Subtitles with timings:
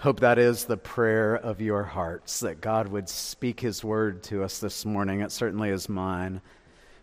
[0.00, 4.42] Hope that is the prayer of your hearts, that God would speak his word to
[4.42, 5.20] us this morning.
[5.20, 6.40] It certainly is mine.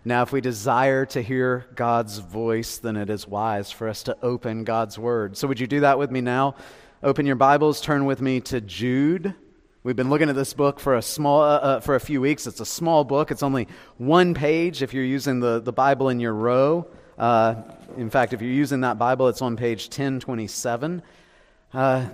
[0.03, 4.17] Now, if we desire to hear God's voice, then it is wise for us to
[4.23, 5.37] open God's word.
[5.37, 6.55] So, would you do that with me now?
[7.03, 9.35] Open your Bibles, turn with me to Jude.
[9.83, 12.47] We've been looking at this book for a small uh, uh, for a few weeks.
[12.47, 13.29] It's a small book.
[13.29, 13.67] It's only
[13.97, 16.87] one page if you're using the, the Bible in your row.
[17.15, 17.61] Uh,
[17.95, 21.03] in fact, if you're using that Bible, it's on page 1027.
[21.75, 22.05] Uh,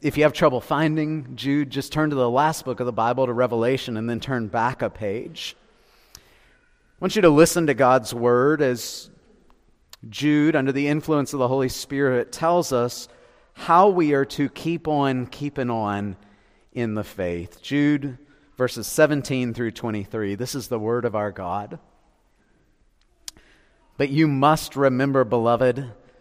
[0.00, 3.26] if you have trouble finding Jude, just turn to the last book of the Bible
[3.26, 5.56] to Revelation and then turn back a page.
[6.14, 6.20] I
[7.00, 9.10] want you to listen to God's word as
[10.08, 13.08] Jude, under the influence of the Holy Spirit, tells us
[13.54, 16.16] how we are to keep on keeping on
[16.72, 17.60] in the faith.
[17.60, 18.18] Jude,
[18.56, 20.36] verses 17 through 23.
[20.36, 21.80] This is the word of our God.
[23.96, 25.90] But you must remember, beloved,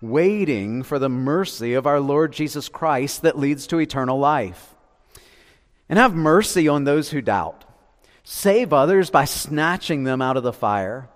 [0.00, 4.74] waiting for the mercy of our Lord Jesus Christ that leads to eternal life.
[5.88, 7.64] And have mercy on those who doubt.
[8.22, 11.08] Save others by snatching them out of the fire.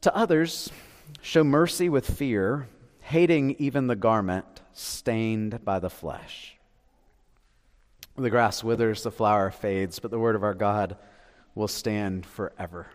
[0.00, 0.70] To others,
[1.20, 2.66] show mercy with fear,
[3.00, 6.56] hating even the garment stained by the flesh.
[8.16, 10.96] The grass withers, the flower fades, but the word of our God
[11.54, 12.86] will stand forever.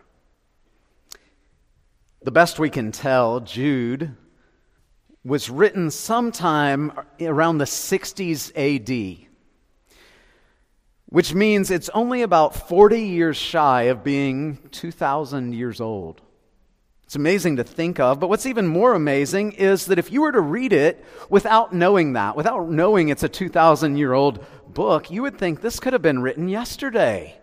[2.22, 4.16] The best we can tell, Jude
[5.24, 9.28] was written sometime around the 60s AD,
[11.06, 16.20] which means it's only about 40 years shy of being 2,000 years old.
[17.04, 20.32] It's amazing to think of, but what's even more amazing is that if you were
[20.32, 25.22] to read it without knowing that, without knowing it's a 2,000 year old book, you
[25.22, 27.38] would think this could have been written yesterday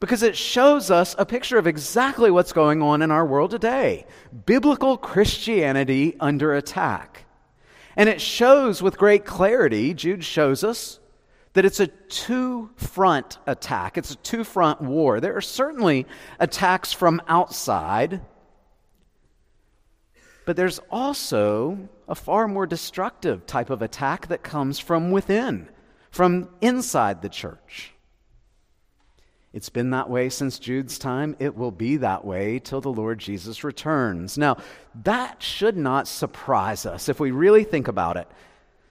[0.00, 4.06] because it shows us a picture of exactly what's going on in our world today
[4.46, 7.24] biblical Christianity under attack.
[7.96, 10.98] And it shows with great clarity, Jude shows us,
[11.54, 13.96] that it's a two front attack.
[13.96, 15.20] It's a two front war.
[15.20, 16.06] There are certainly
[16.40, 18.20] attacks from outside,
[20.44, 25.68] but there's also a far more destructive type of attack that comes from within,
[26.10, 27.93] from inside the church.
[29.54, 31.36] It's been that way since Jude's time.
[31.38, 34.36] It will be that way till the Lord Jesus returns.
[34.36, 34.56] Now,
[35.04, 38.26] that should not surprise us if we really think about it.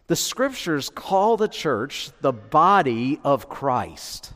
[0.07, 4.31] The scriptures call the church the body of Christ.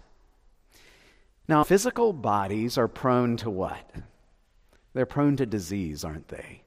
[1.48, 3.90] Now, physical bodies are prone to what?
[4.94, 6.64] They're prone to disease, aren't they,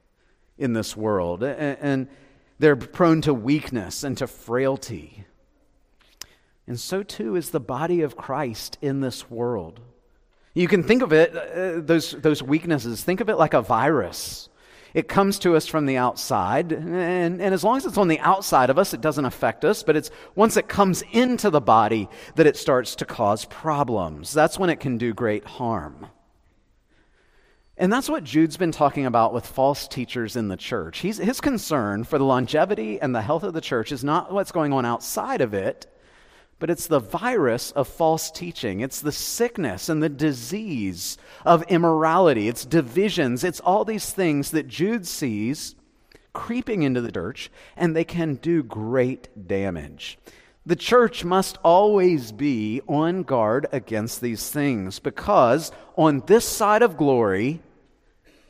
[0.57, 1.43] in this world?
[1.43, 2.07] And
[2.57, 5.25] they're prone to weakness and to frailty.
[6.71, 9.81] And so too is the body of Christ in this world.
[10.53, 14.47] You can think of it, uh, those, those weaknesses, think of it like a virus.
[14.93, 18.21] It comes to us from the outside, and, and as long as it's on the
[18.21, 22.07] outside of us, it doesn't affect us, but it's once it comes into the body
[22.35, 24.31] that it starts to cause problems.
[24.31, 26.07] That's when it can do great harm.
[27.75, 30.99] And that's what Jude's been talking about with false teachers in the church.
[30.99, 34.53] He's, his concern for the longevity and the health of the church is not what's
[34.53, 35.91] going on outside of it,
[36.61, 38.81] but it's the virus of false teaching.
[38.81, 42.47] It's the sickness and the disease of immorality.
[42.47, 43.43] It's divisions.
[43.43, 45.75] It's all these things that Jude sees
[46.33, 50.19] creeping into the church, and they can do great damage.
[50.63, 56.95] The church must always be on guard against these things because on this side of
[56.95, 57.59] glory,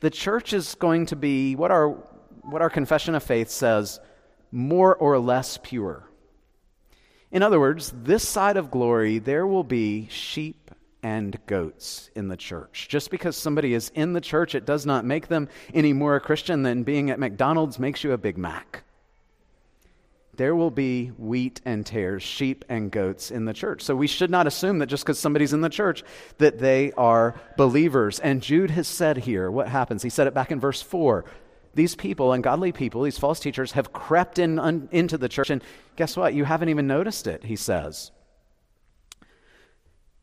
[0.01, 1.91] the church is going to be what our,
[2.41, 4.01] what our confession of faith says
[4.51, 6.10] more or less pure.
[7.31, 10.71] In other words, this side of glory, there will be sheep
[11.01, 12.87] and goats in the church.
[12.89, 16.21] Just because somebody is in the church, it does not make them any more a
[16.21, 18.83] Christian than being at McDonald's makes you a Big Mac.
[20.35, 23.81] There will be wheat and tares, sheep and goats in the church.
[23.81, 26.03] So we should not assume that just because somebody's in the church
[26.37, 28.19] that they are believers.
[28.19, 30.03] And Jude has said here what happens.
[30.03, 31.25] He said it back in verse 4
[31.73, 35.49] these people, ungodly people, these false teachers, have crept in un, into the church.
[35.49, 35.63] And
[35.95, 36.33] guess what?
[36.33, 38.11] You haven't even noticed it, he says.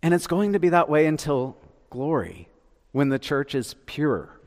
[0.03, 1.57] And it's going to be that way until
[1.91, 2.49] glory,
[2.93, 4.41] when the church is pure.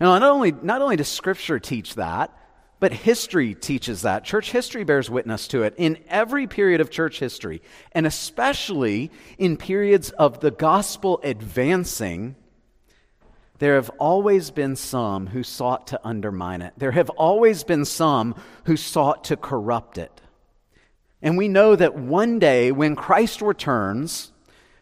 [0.00, 2.30] Now, not only, not only does Scripture teach that,
[2.78, 4.24] But history teaches that.
[4.24, 5.74] Church history bears witness to it.
[5.78, 7.62] In every period of church history,
[7.92, 12.36] and especially in periods of the gospel advancing,
[13.58, 16.74] there have always been some who sought to undermine it.
[16.76, 20.20] There have always been some who sought to corrupt it.
[21.22, 24.32] And we know that one day when Christ returns,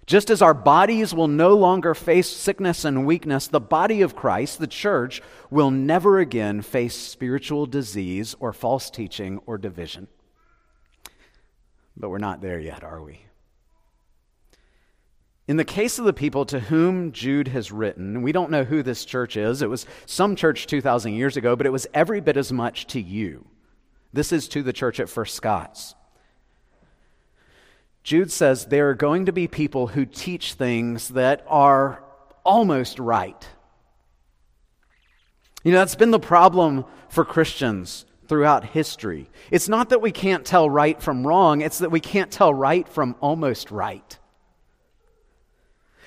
[0.06, 4.58] just as our bodies will no longer face sickness and weakness, the body of Christ,
[4.58, 10.08] the church, will never again face spiritual disease or false teaching or division.
[11.96, 13.20] But we're not there yet, are we?
[15.46, 18.82] In the case of the people to whom Jude has written, we don't know who
[18.82, 19.60] this church is.
[19.60, 23.00] It was some church 2,000 years ago, but it was every bit as much to
[23.00, 23.46] you.
[24.12, 25.94] This is to the church at First Scots.
[28.04, 32.02] Jude says there are going to be people who teach things that are
[32.42, 33.48] almost right.
[35.62, 39.28] You know, that's been the problem for Christians throughout history.
[39.50, 42.88] It's not that we can't tell right from wrong, it's that we can't tell right
[42.88, 44.18] from almost right.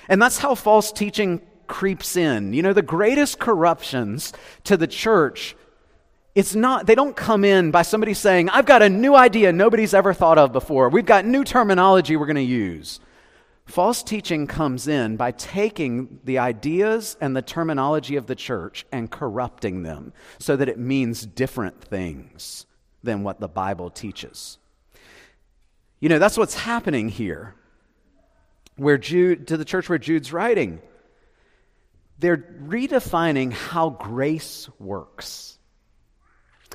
[0.09, 2.53] And that's how false teaching creeps in.
[2.53, 4.33] You know, the greatest corruptions
[4.63, 5.55] to the church
[6.37, 9.95] it's not, they don't come in by somebody saying, I've got a new idea nobody's
[9.95, 10.87] ever thought of before.
[10.87, 12.99] We've got new terminology we're going to use.
[13.65, 19.09] False teaching comes in by taking the ideas and the terminology of the church and
[19.09, 22.67] corrupting them so that it means different things
[23.01, 24.59] than what the Bible teaches.
[25.99, 27.55] You know, that's what's happening here.
[28.77, 30.81] Where Jude, to the church where Jude's writing,
[32.19, 35.57] they're redefining how grace works.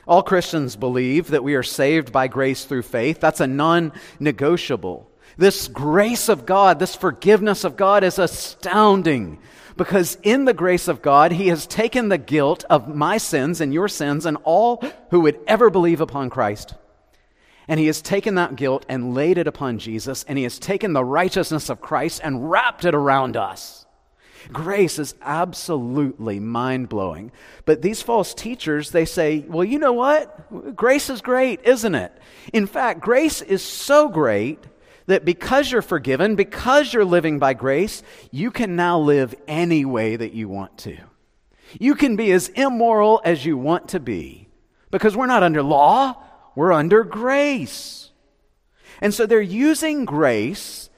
[0.07, 3.21] All Christians believe that we are saved by grace through faith.
[3.21, 5.09] That's a non negotiable.
[5.37, 9.39] This grace of God, this forgiveness of God is astounding
[9.77, 13.73] because in the grace of God, He has taken the guilt of my sins and
[13.73, 16.75] your sins and all who would ever believe upon Christ.
[17.69, 20.93] And He has taken that guilt and laid it upon Jesus, and He has taken
[20.93, 23.87] the righteousness of Christ and wrapped it around us.
[24.51, 27.31] Grace is absolutely mind blowing.
[27.65, 30.75] But these false teachers, they say, well, you know what?
[30.75, 32.13] Grace is great, isn't it?
[32.53, 34.59] In fact, grace is so great
[35.07, 40.17] that because you're forgiven, because you're living by grace, you can now live any way
[40.17, 40.97] that you want to.
[41.79, 44.49] You can be as immoral as you want to be
[44.91, 46.23] because we're not under law,
[46.55, 48.11] we're under grace.
[49.01, 50.91] And so they're using grace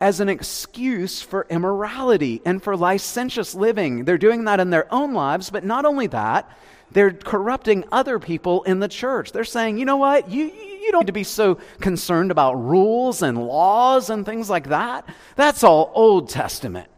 [0.00, 4.04] as an excuse for immorality and for licentious living.
[4.04, 6.50] They're doing that in their own lives, but not only that,
[6.92, 9.32] they're corrupting other people in the church.
[9.32, 10.30] They're saying, you know what?
[10.30, 14.68] You, you don't need to be so concerned about rules and laws and things like
[14.68, 15.08] that.
[15.34, 16.88] That's all Old Testament.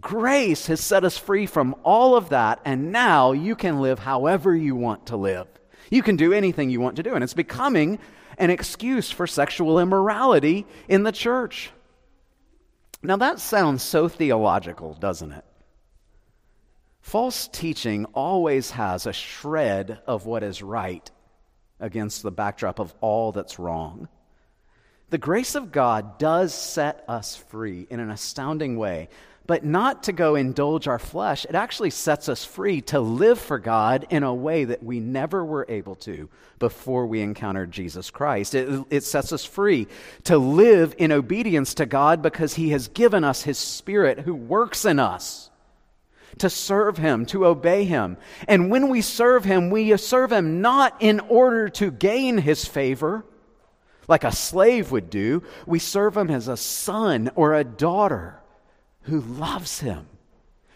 [0.00, 4.54] Grace has set us free from all of that, and now you can live however
[4.54, 5.46] you want to live.
[5.90, 7.98] You can do anything you want to do, and it's becoming
[8.38, 11.70] an excuse for sexual immorality in the church.
[13.02, 15.44] Now, that sounds so theological, doesn't it?
[17.00, 21.08] False teaching always has a shred of what is right
[21.78, 24.08] against the backdrop of all that's wrong.
[25.10, 29.10] The grace of God does set us free in an astounding way
[29.46, 31.44] but not to go indulge our flesh.
[31.44, 35.44] It actually sets us free to live for God in a way that we never
[35.44, 38.54] were able to before we encountered Jesus Christ.
[38.54, 39.86] It, it sets us free
[40.24, 44.84] to live in obedience to God because He has given us His Spirit who works
[44.84, 45.50] in us
[46.38, 48.16] to serve Him, to obey Him.
[48.48, 53.24] And when we serve Him, we serve Him not in order to gain His favor.
[54.08, 58.42] Like a slave would do, we serve him as a son or a daughter
[59.04, 60.06] who loves him,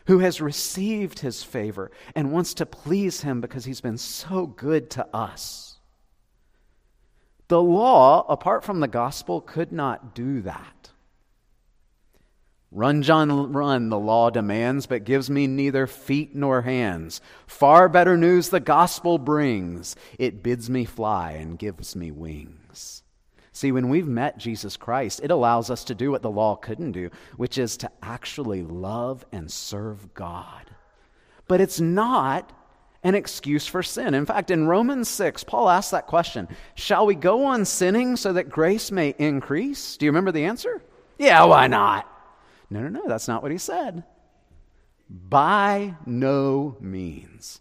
[0.07, 4.91] who has received his favor, and wants to please him because he's been so good
[4.91, 5.79] to us.
[7.49, 10.91] The law, apart from the gospel, could not do that.
[12.71, 17.23] Run, John, run, the law demands, but gives me neither feet nor hands.
[17.47, 19.97] Far better news the gospel brings.
[20.19, 23.03] It bids me fly and gives me wings.
[23.59, 26.93] See, when we've met Jesus Christ, it allows us to do what the law couldn't
[26.93, 30.71] do, which is to actually love and serve God.
[31.49, 32.53] But it's not
[33.03, 34.15] an excuse for sin.
[34.15, 36.47] In fact, in Romans 6, Paul asks that question
[36.77, 39.97] Shall we go on sinning so that grace may increase?
[39.97, 40.81] Do you remember the answer?
[41.19, 42.07] Yeah, why not?
[42.71, 44.05] No, no, no, that's not what he said.
[45.11, 47.61] By no means.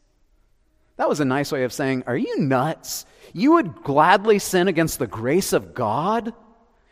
[0.97, 3.05] That was a nice way of saying, Are you nuts?
[3.33, 6.33] You would gladly sin against the grace of God?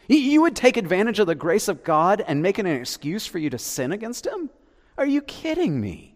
[0.07, 3.39] You would take advantage of the grace of God and make it an excuse for
[3.39, 4.51] you to sin against Him?
[4.97, 6.15] Are you kidding me?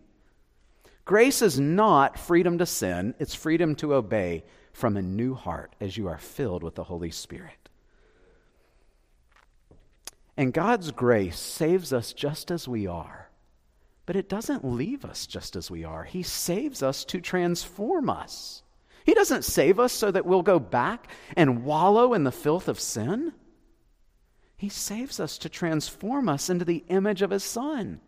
[1.05, 4.43] Grace is not freedom to sin, it's freedom to obey
[4.73, 7.69] from a new heart as you are filled with the Holy Spirit.
[10.37, 13.28] And God's grace saves us just as we are,
[14.09, 16.03] but it doesn't leave us just as we are.
[16.03, 18.63] He saves us to transform us.
[19.05, 22.79] He doesn't save us so that we'll go back and wallow in the filth of
[22.79, 23.33] sin.
[24.57, 28.01] He saves us to transform us into the image of His Son.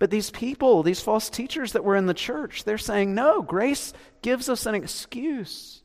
[0.00, 3.92] But these people, these false teachers that were in the church, they're saying, no, grace
[4.20, 5.84] gives us an excuse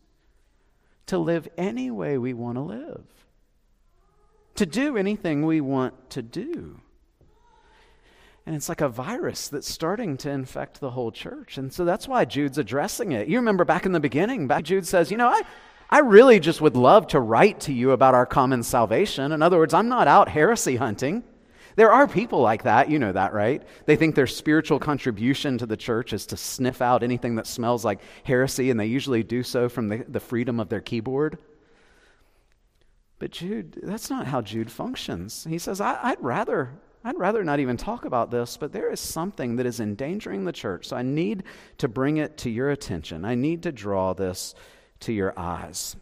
[1.05, 3.05] to live any way we want to live,
[4.55, 6.79] to do anything we want to do.
[8.45, 11.57] And it's like a virus that's starting to infect the whole church.
[11.57, 13.27] And so that's why Jude's addressing it.
[13.29, 15.41] You remember back in the beginning, back Jude says, you know, I,
[15.89, 19.31] I really just would love to write to you about our common salvation.
[19.31, 21.23] In other words, I'm not out heresy hunting.
[21.75, 23.63] There are people like that, you know that, right?
[23.85, 27.83] They think their spiritual contribution to the church is to sniff out anything that smells
[27.83, 31.39] like heresy, and they usually do so from the, the freedom of their keyboard.
[33.17, 35.47] But Jude, that's not how Jude functions.
[35.49, 36.71] He says, I, would rather,
[37.03, 40.53] I'd rather not even talk about this, but there is something that is endangering the
[40.53, 41.43] church, so I need
[41.79, 43.25] to bring it to your attention.
[43.25, 44.55] I need to draw this
[45.01, 45.97] to your eyes.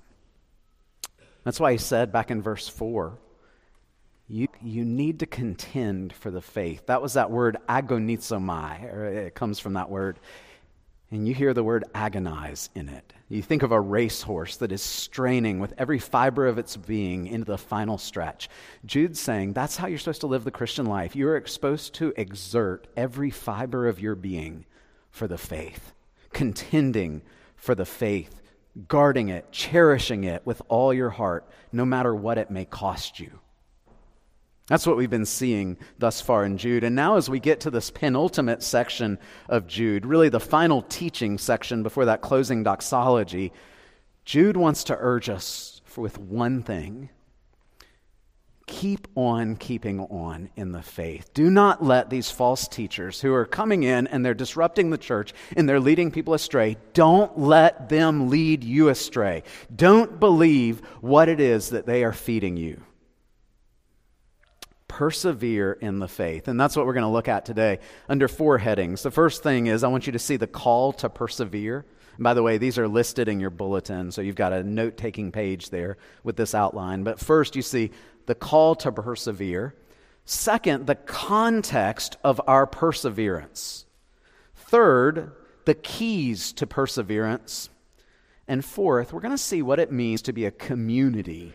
[1.44, 3.18] That's why he said back in verse 4
[4.28, 6.86] you, you need to contend for the faith.
[6.86, 10.20] That was that word agonizomai, it comes from that word.
[11.12, 13.14] And you hear the word agonize in it.
[13.28, 17.46] You think of a racehorse that is straining with every fiber of its being into
[17.46, 18.50] the final stretch.
[18.86, 21.14] Jude's saying that's how you're supposed to live the Christian life.
[21.14, 24.66] You are supposed to exert every fiber of your being
[25.10, 25.92] for the faith,
[26.32, 27.22] contending
[27.58, 28.42] for the faith,
[28.88, 33.41] guarding it, cherishing it with all your heart, no matter what it may cost you.
[34.72, 36.86] That's what we've been seeing thus far in Jude.
[36.86, 41.38] And now, as we get to this penultimate section of Jude, really the final teaching
[41.38, 43.52] section before that closing doxology,
[44.24, 47.10] Jude wants to urge us with one thing
[48.66, 51.34] keep on keeping on in the faith.
[51.34, 55.34] Do not let these false teachers who are coming in and they're disrupting the church
[55.58, 59.44] and they're leading people astray, don't let them lead you astray.
[59.76, 62.82] Don't believe what it is that they are feeding you
[64.92, 66.50] persevere in the faith.
[66.50, 67.80] And that's what we're going to look at today
[68.10, 69.04] under four headings.
[69.04, 71.86] The first thing is I want you to see the call to persevere.
[72.18, 74.98] And by the way, these are listed in your bulletin, so you've got a note
[74.98, 75.96] taking page there
[76.26, 77.06] with this outline.
[77.06, 77.92] But first, you see
[78.26, 79.76] the call to persevere.
[80.26, 83.86] Second, the context of our perseverance.
[84.56, 85.32] Third,
[85.64, 87.70] the keys to perseverance.
[88.46, 91.54] And fourth, we're going to see what it means to be a community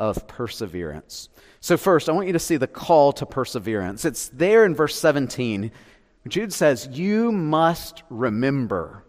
[0.00, 1.28] of perseverance.
[1.60, 4.04] So, first, I want you to see the call to perseverance.
[4.04, 5.70] It's there in verse 17.
[6.26, 9.04] Jude says, You must remember.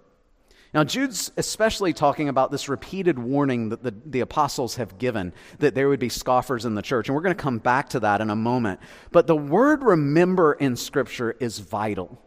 [0.73, 5.75] Now, Jude's especially talking about this repeated warning that the, the apostles have given that
[5.75, 7.07] there would be scoffers in the church.
[7.07, 8.79] And we're going to come back to that in a moment.
[9.11, 12.21] But the word remember in Scripture is vital.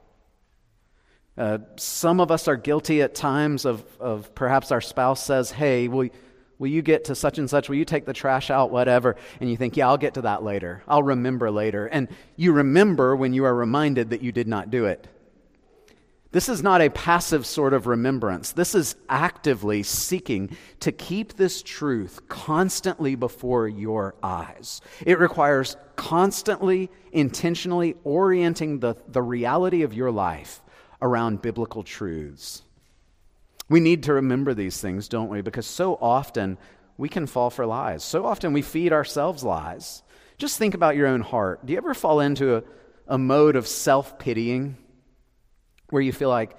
[1.37, 5.89] Uh, some of us are guilty at times of, of perhaps our spouse says, Hey,
[5.89, 6.09] will,
[6.59, 7.69] Will you get to such and such?
[7.69, 8.71] Will you take the trash out?
[8.71, 9.17] Whatever.
[9.41, 10.83] And you think, yeah, I'll get to that later.
[10.87, 11.87] I'll remember later.
[11.87, 15.09] And you remember when you are reminded that you did not do it.
[16.35, 18.51] This is not a passive sort of remembrance.
[18.51, 24.81] This is actively seeking to keep this truth constantly before your eyes.
[25.07, 30.61] It requires constantly, intentionally orienting the, the reality of your life
[31.01, 32.63] around biblical truths.
[33.69, 35.41] We need to remember these things, don't we?
[35.41, 36.59] Because so often
[36.97, 38.05] we can fall for lies.
[38.05, 40.03] So often we feed ourselves lies.
[40.37, 41.65] Just think about your own heart.
[41.65, 42.63] Do you ever fall into a,
[43.09, 44.77] a mode of self pitying
[45.91, 46.57] where you feel like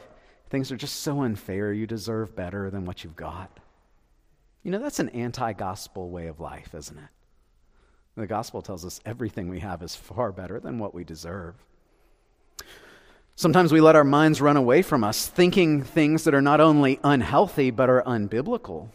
[0.49, 3.59] things are just so unfair, you deserve better than what you've got?
[4.63, 7.09] You know, that's an anti gospel way of life, isn't it?
[8.17, 11.55] The gospel tells us everything we have is far better than what we deserve.
[13.37, 17.01] Sometimes we let our minds run away from us, thinking things that are not only
[17.03, 18.89] unhealthy, but are unbiblical.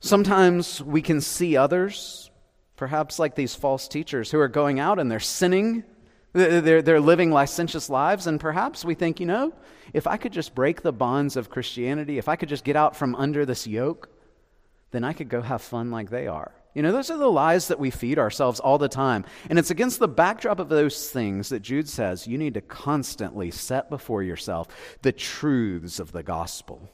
[0.00, 2.30] Sometimes we can see others,
[2.76, 5.84] perhaps like these false teachers, who are going out and they're sinning,
[6.32, 9.52] they're, they're living licentious lives, and perhaps we think, you know,
[9.92, 12.96] if I could just break the bonds of Christianity, if I could just get out
[12.96, 14.08] from under this yoke,
[14.90, 16.52] then I could go have fun like they are.
[16.74, 19.24] You know, those are the lies that we feed ourselves all the time.
[19.50, 23.50] And it's against the backdrop of those things that Jude says you need to constantly
[23.50, 24.68] set before yourself
[25.02, 26.88] the truths of the gospel.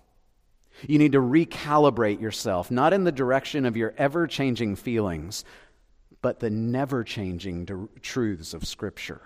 [0.87, 5.44] You need to recalibrate yourself, not in the direction of your ever changing feelings,
[6.23, 9.23] but the never changing truths of Scripture.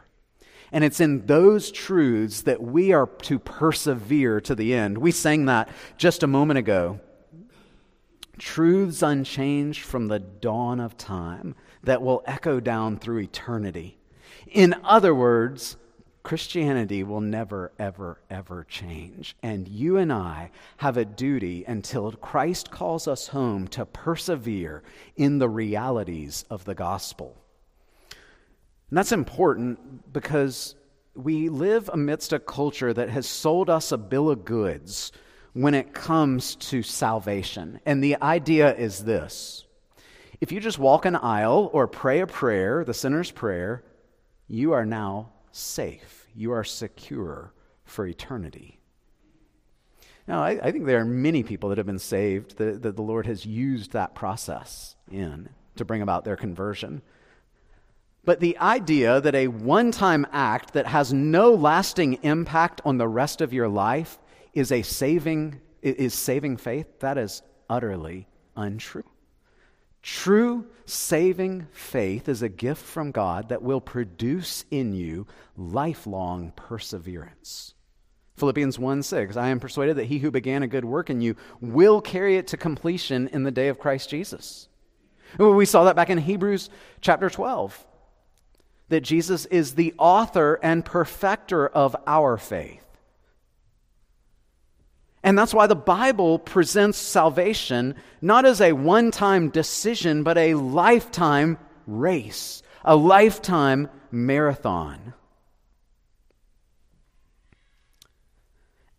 [0.71, 4.97] And it's in those truths that we are to persevere to the end.
[4.97, 5.68] We sang that
[5.99, 7.00] just a moment ago.
[8.38, 13.98] Truths unchanged from the dawn of time that will echo down through eternity.
[14.46, 15.76] In other words,
[16.22, 19.36] Christianity will never, ever, ever change.
[19.42, 24.82] And you and I have a duty until Christ calls us home to persevere
[25.16, 27.36] in the realities of the gospel.
[28.88, 30.76] And that's important because
[31.14, 35.12] we live amidst a culture that has sold us a bill of goods
[35.52, 37.80] when it comes to salvation.
[37.85, 39.66] And the idea is this
[40.40, 43.85] if you just walk an aisle or pray a prayer, the sinner's prayer,
[44.49, 46.26] you are now safe.
[46.35, 47.52] You are secure
[47.85, 48.80] for eternity.
[50.26, 53.02] Now, I, I, think there are many people that have been saved that, that the
[53.02, 57.02] Lord has used that process in to bring about their conversion.
[58.25, 63.09] But the idea that a one time act that has no lasting impact on the
[63.09, 64.18] rest of your life
[64.52, 69.04] is a saving is saving faith that is utterly untrue.
[70.02, 77.75] True saving faith is a gift from God that will produce in you lifelong perseverance.
[78.37, 81.37] Philippians 1 6, I am persuaded that he who began a good work in you
[81.61, 84.68] will carry it to completion in the day of Christ Jesus.
[85.38, 86.68] We saw that back in Hebrews
[87.00, 87.87] chapter 12
[88.88, 92.85] that Jesus is the author and perfecter of our faith.
[95.22, 100.54] And that's why the Bible presents salvation not as a one time decision, but a
[100.54, 105.14] lifetime race, a lifetime marathon.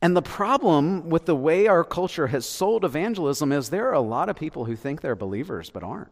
[0.02, 4.02] And the problem with the way our culture has sold evangelism is there are a
[4.02, 6.12] lot of people who think they're believers but aren't.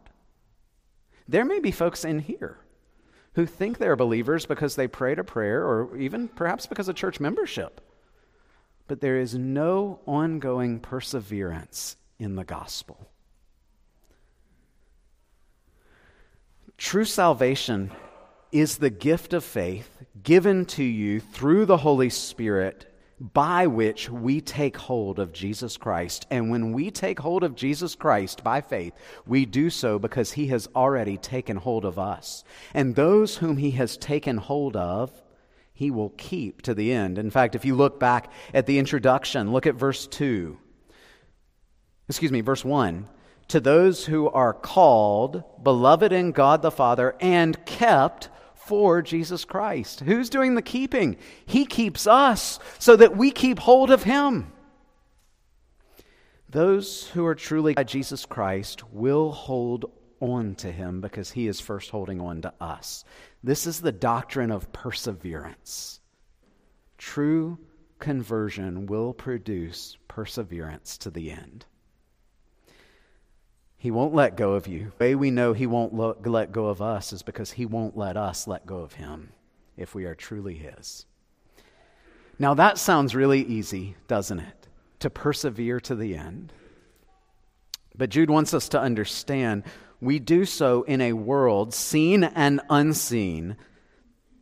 [1.27, 2.57] There may be folks in here
[3.35, 7.19] who think they're believers because they prayed a prayer or even perhaps because of church
[7.19, 7.81] membership.
[8.91, 13.10] But there is no ongoing perseverance in the gospel.
[16.77, 17.91] True salvation
[18.51, 19.87] is the gift of faith
[20.22, 26.27] given to you through the Holy Spirit by which we take hold of Jesus Christ.
[26.29, 28.92] And when we take hold of Jesus Christ by faith,
[29.25, 32.44] we do so because he has already taken hold of us.
[32.74, 35.13] And those whom he has taken hold of,
[35.81, 37.17] he will keep to the end.
[37.17, 40.55] In fact, if you look back at the introduction, look at verse 2.
[42.07, 43.07] Excuse me, verse 1.
[43.48, 50.01] To those who are called, beloved in God the Father, and kept for Jesus Christ.
[50.01, 51.17] Who's doing the keeping?
[51.48, 54.53] He keeps us so that we keep hold of Him.
[56.48, 59.85] Those who are truly by Jesus Christ will hold
[60.22, 63.03] on to Him because He is first holding on to us.
[63.44, 66.00] This is the doctrine of perseverance.
[66.98, 67.57] True
[68.00, 71.66] conversion will produce perseverance to the end.
[73.77, 74.92] He won't let go of you.
[74.98, 75.94] The way we know He won't
[76.27, 79.31] let go of us is because He won't let us let go of Him
[79.75, 81.05] if we are truly His.
[82.38, 84.68] Now, that sounds really easy, doesn't it?
[85.00, 86.53] To persevere to the end.
[87.96, 89.64] But Jude wants us to understand
[90.01, 93.55] we do so in a world, seen and unseen,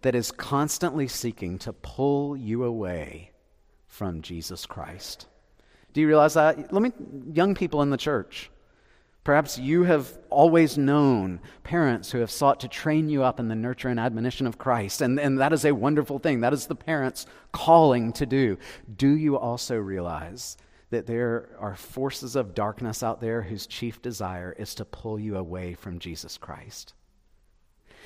[0.01, 3.31] that is constantly seeking to pull you away
[3.87, 5.27] from Jesus Christ.
[5.93, 6.71] Do you realize that?
[6.71, 6.93] Let me,
[7.33, 8.49] young people in the church,
[9.29, 13.55] Perhaps you have always known parents who have sought to train you up in the
[13.55, 16.41] nurture and admonition of Christ, and, and that is a wonderful thing.
[16.41, 18.57] That is the parents' calling to do.
[18.95, 20.57] Do you also realize
[20.89, 25.37] that there are forces of darkness out there whose chief desire is to pull you
[25.37, 26.93] away from Jesus Christ?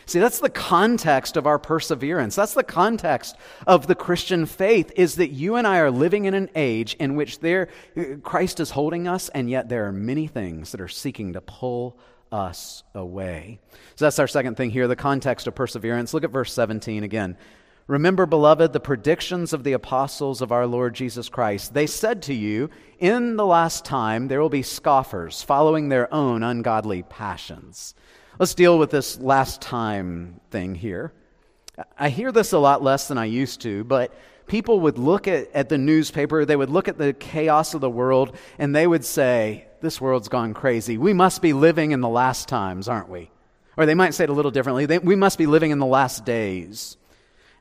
[0.05, 2.35] See, that's the context of our perseverance.
[2.35, 6.33] That's the context of the Christian faith is that you and I are living in
[6.33, 7.69] an age in which there
[8.21, 11.97] Christ is holding us and yet there are many things that are seeking to pull
[12.31, 13.59] us away.
[13.95, 16.13] So that's our second thing here, the context of perseverance.
[16.13, 17.37] Look at verse 17 again.
[17.87, 21.73] Remember, beloved, the predictions of the apostles of our Lord Jesus Christ.
[21.73, 26.43] They said to you, In the last time there will be scoffers following their own
[26.43, 27.93] ungodly passions.
[28.39, 31.13] Let's deal with this last time thing here.
[31.97, 34.13] I hear this a lot less than I used to, but
[34.47, 37.89] people would look at, at the newspaper, they would look at the chaos of the
[37.89, 40.97] world, and they would say, This world's gone crazy.
[40.97, 43.29] We must be living in the last times, aren't we?
[43.75, 45.85] Or they might say it a little differently they, we must be living in the
[45.85, 46.95] last days.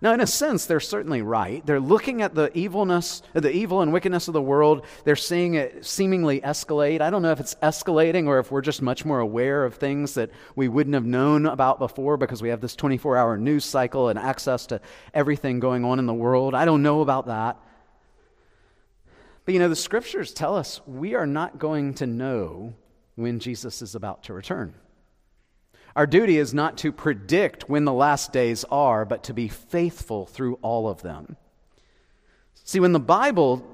[0.02, 1.64] Now, in a sense, they're certainly right.
[1.64, 4.84] They're looking at the evilness, the evil and wickedness of the world.
[5.04, 7.00] They're seeing it seemingly escalate.
[7.00, 10.14] I don't know if it's escalating or if we're just much more aware of things
[10.14, 14.08] that we wouldn't have known about before because we have this 24 hour news cycle
[14.08, 14.80] and access to
[15.14, 16.52] everything going on in the world.
[16.52, 17.56] I don't know about that.
[19.44, 22.74] But you know, the scriptures tell us we are not going to know
[23.14, 24.74] when Jesus is about to return.
[25.94, 30.26] Our duty is not to predict when the last days are, but to be faithful
[30.26, 31.36] through all of them.
[32.64, 33.66] See, when the Bible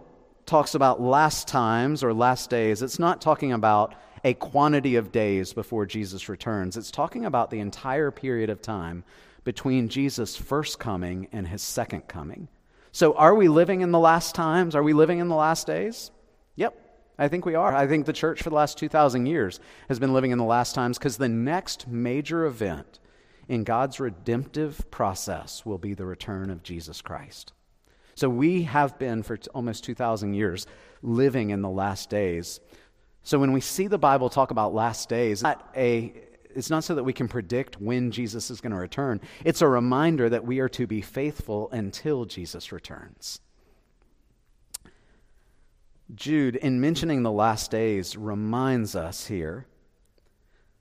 [0.47, 5.53] talks about last times or last days, it's not talking about a quantity of days
[5.53, 6.77] before Jesus returns.
[6.77, 9.05] It's talking about the entire period of time
[9.45, 12.49] between Jesus' first coming and his second coming.
[12.91, 14.75] So, are we living in the last times?
[14.75, 16.11] Are we living in the last days?
[17.19, 17.75] I think we are.
[17.75, 20.75] I think the church for the last 2,000 years has been living in the last
[20.75, 23.01] times because the next major event
[23.49, 27.53] in God's redemptive process will be the return of Jesus Christ.
[28.15, 30.67] So, we have been for almost 2,000 years
[31.03, 32.61] living in the last days.
[33.23, 36.13] So, when we see the Bible talk about last days, not a
[36.55, 39.21] it's not so that we can predict when Jesus is going to return.
[39.45, 43.41] It's a reminder that we are to be faithful until Jesus returns.
[46.15, 49.67] Jude, in mentioning the last days, reminds us here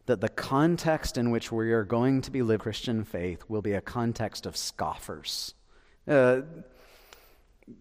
[0.05, 3.73] that the context in which we are going to be living Christian faith will be
[3.73, 5.53] a context of scoffers.
[6.07, 6.41] Uh,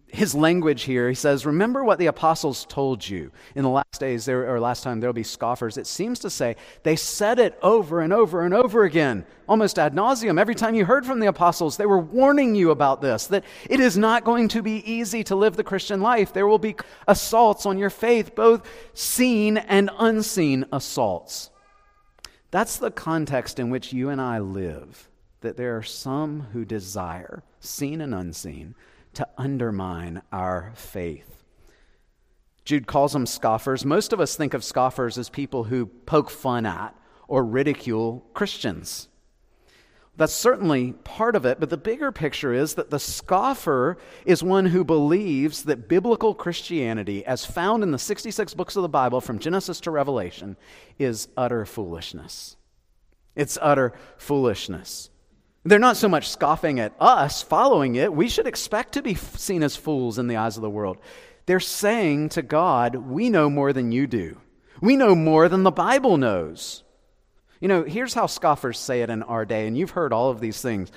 [0.07, 4.25] his language here, he says, Remember what the apostles told you in the last days,
[4.25, 5.77] there, or last time, there will be scoffers.
[5.77, 9.93] It seems to say they said it over and over and over again, almost ad
[9.93, 10.39] nauseum.
[10.39, 13.79] Every time you heard from the apostles, they were warning you about this, that it
[13.79, 16.33] is not going to be easy to live the Christian life.
[16.33, 16.75] There will be
[17.07, 21.49] assaults on your faith, both seen and unseen assaults.
[22.49, 25.09] That's the context in which you and I live,
[25.41, 28.73] that there are some who desire, seen and unseen,
[29.13, 31.43] to undermine our faith.
[32.65, 33.85] Jude calls them scoffers.
[33.85, 36.93] Most of us think of scoffers as people who poke fun at
[37.27, 39.07] or ridicule Christians.
[40.17, 44.65] That's certainly part of it, but the bigger picture is that the scoffer is one
[44.65, 49.37] who believes that biblical Christianity, as found in the 66 books of the Bible from
[49.37, 50.57] Genesis to Revelation,
[50.97, 52.57] is utter foolishness.
[53.35, 55.11] It's utter foolishness.
[55.67, 58.13] They're not so much scoffing at us following it.
[58.13, 60.97] We should expect to be seen as fools in the eyes of the world.
[61.45, 64.39] They're saying to God, We know more than you do.
[64.79, 66.83] We know more than the Bible knows.
[67.59, 70.39] You know, here's how scoffers say it in our day, and you've heard all of
[70.39, 70.89] these things.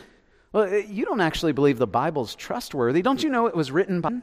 [0.53, 3.03] Well, eh, you don't actually believe the Bible's trustworthy.
[3.03, 4.21] Don't you know it was written by.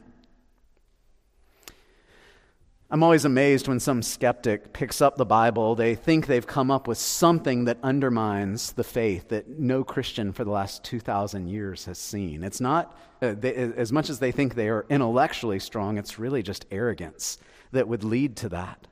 [2.90, 5.74] I'm always amazed when some skeptic picks up the Bible.
[5.74, 10.42] They think they've come up with something that undermines the faith that no Christian for
[10.42, 12.42] the last 2,000 years has seen.
[12.42, 16.42] It's not, uh, they, as much as they think they are intellectually strong, it's really
[16.42, 17.36] just arrogance
[17.72, 18.86] that would lead to that.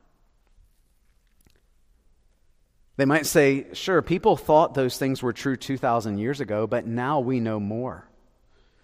[2.99, 7.21] They might say, sure, people thought those things were true 2,000 years ago, but now
[7.21, 8.07] we know more.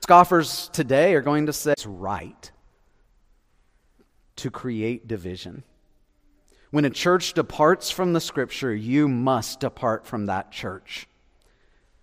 [0.01, 2.51] Scoffers today are going to say it's right
[4.43, 5.63] to create division.
[6.73, 11.07] When a church departs from the scripture, you must depart from that church.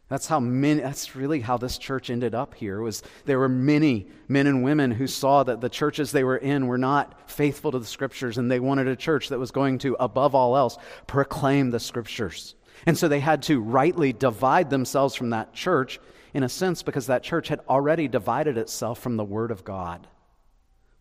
[0.08, 4.08] That's how many, that's really how this church ended up here was there were many
[4.30, 7.80] men and women who saw that the churches they were in were not faithful to
[7.80, 11.72] the scriptures and they wanted a church that was going to above all else proclaim
[11.72, 12.56] the scriptures.
[12.86, 16.00] And so they had to rightly divide themselves from that church
[16.34, 20.08] in a sense because that church had already divided itself from the word of God.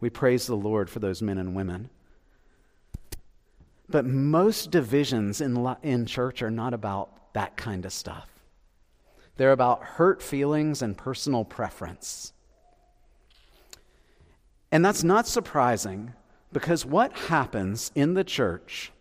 [0.01, 1.91] We praise the Lord for those men and women.
[3.89, 8.29] But most divisions in, in church are not about that kind of stuff.
[9.37, 12.33] They're about hurt feelings and personal preference.
[14.71, 16.13] And that's not surprising
[16.53, 18.93] because what happens in the church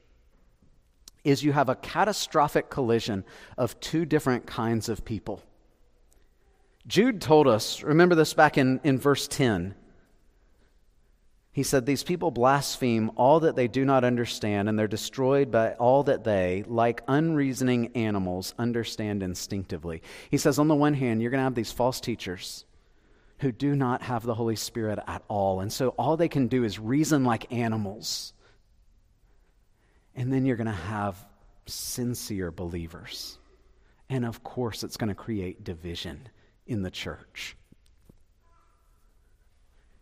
[1.24, 3.26] is you have a catastrophic collision
[3.58, 5.44] of two different kinds of people.
[6.88, 9.76] Jude told us, remember this back in, in verse 10.
[11.58, 15.74] He said, These people blaspheme all that they do not understand, and they're destroyed by
[15.74, 20.04] all that they, like unreasoning animals, understand instinctively.
[20.30, 22.64] He says, On the one hand, you're going to have these false teachers
[23.40, 25.62] who do not have the Holy Spirit at all.
[25.62, 28.34] And so all they can do is reason like animals.
[30.14, 31.18] And then you're going to have
[31.66, 33.40] sincere believers.
[34.12, 36.30] And of course, it's going to create division
[36.68, 37.58] in the church.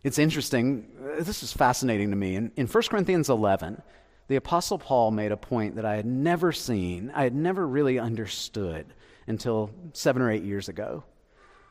[0.06, 0.86] It's interesting.
[1.18, 2.36] This is fascinating to me.
[2.36, 3.82] In, in 1 Corinthians 11,
[4.28, 7.98] the Apostle Paul made a point that I had never seen, I had never really
[7.98, 8.86] understood
[9.26, 11.02] until seven or eight years ago.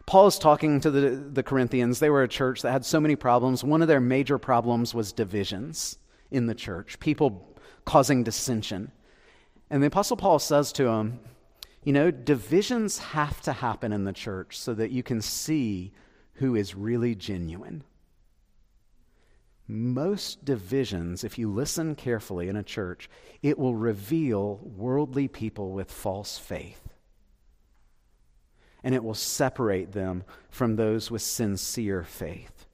[0.06, 2.00] Paul is talking to the, the Corinthians.
[2.00, 3.64] They were a church that had so many problems.
[3.64, 5.98] One of their major problems was divisions
[6.30, 8.92] in the church, people causing dissension.
[9.70, 11.22] And the Apostle Paul says to them,
[11.86, 15.94] you know, divisions have to happen in the church so that you can see
[16.34, 17.86] who is really genuine.
[19.68, 23.10] Most divisions, if you listen carefully in a church,
[23.42, 26.82] it will reveal worldly people with false faith.
[28.84, 32.68] And it will separate them from those with sincere faith.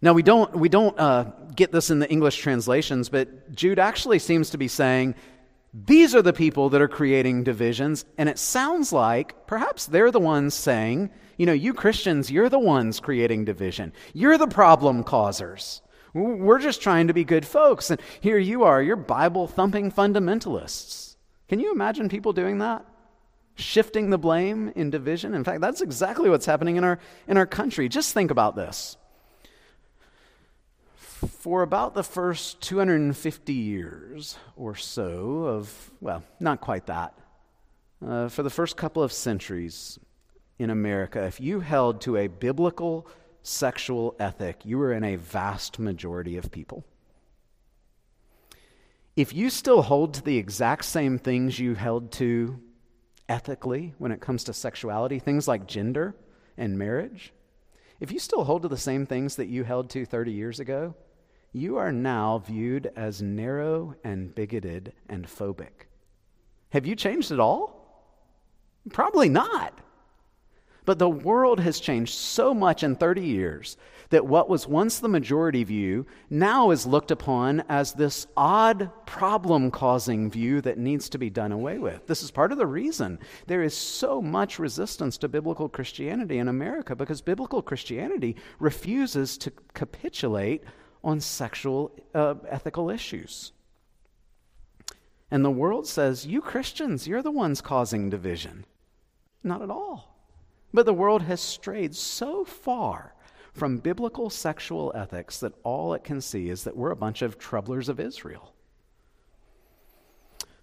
[0.00, 1.24] Now, we don't, we don't uh,
[1.56, 5.16] get this in the English translations, but Jude actually seems to be saying
[5.74, 8.04] these are the people that are creating divisions.
[8.16, 12.58] And it sounds like perhaps they're the ones saying, you know, you Christians, you're the
[12.58, 13.92] ones creating division.
[14.14, 15.82] You're the problem causers.
[16.14, 17.90] We're just trying to be good folks.
[17.90, 21.16] And here you are, you're Bible thumping fundamentalists.
[21.48, 22.84] Can you imagine people doing that?
[23.56, 25.34] Shifting the blame in division?
[25.34, 27.88] In fact, that's exactly what's happening in our, in our country.
[27.88, 28.96] Just think about this.
[31.40, 37.14] For about the first 250 years or so of, well, not quite that,
[38.06, 39.98] uh, for the first couple of centuries
[40.58, 43.08] in America, if you held to a biblical
[43.48, 46.84] sexual ethic, you are in a vast majority of people.
[49.16, 52.60] If you still hold to the exact same things you held to
[53.28, 56.14] ethically when it comes to sexuality, things like gender
[56.56, 57.32] and marriage,
[58.00, 60.94] if you still hold to the same things that you held to 30 years ago,
[61.52, 65.88] you are now viewed as narrow and bigoted and phobic.
[66.70, 67.74] Have you changed at all?
[68.92, 69.80] Probably not.
[70.88, 73.76] But the world has changed so much in 30 years
[74.08, 79.70] that what was once the majority view now is looked upon as this odd problem
[79.70, 82.06] causing view that needs to be done away with.
[82.06, 86.48] This is part of the reason there is so much resistance to biblical Christianity in
[86.48, 90.64] America because biblical Christianity refuses to capitulate
[91.04, 93.52] on sexual uh, ethical issues.
[95.30, 98.64] And the world says, You Christians, you're the ones causing division.
[99.44, 100.17] Not at all.
[100.72, 103.14] But the world has strayed so far
[103.52, 107.38] from biblical sexual ethics that all it can see is that we're a bunch of
[107.38, 108.52] troublers of Israel.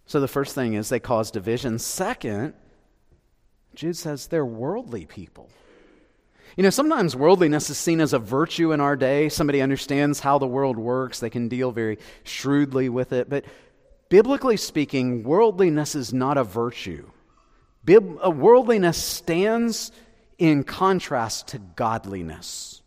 [0.05, 1.79] So the first thing is they cause division.
[1.79, 2.53] Second,
[3.73, 5.49] Jude says they're worldly people.
[6.55, 9.27] You know, sometimes worldliness is seen as a virtue in our day.
[9.27, 13.29] Somebody understands how the world works, they can deal very shrewdly with it.
[13.29, 13.45] But
[14.07, 17.09] biblically speaking, worldliness is not a virtue.
[17.87, 19.91] A uh, worldliness stands
[20.37, 22.81] in contrast to godliness.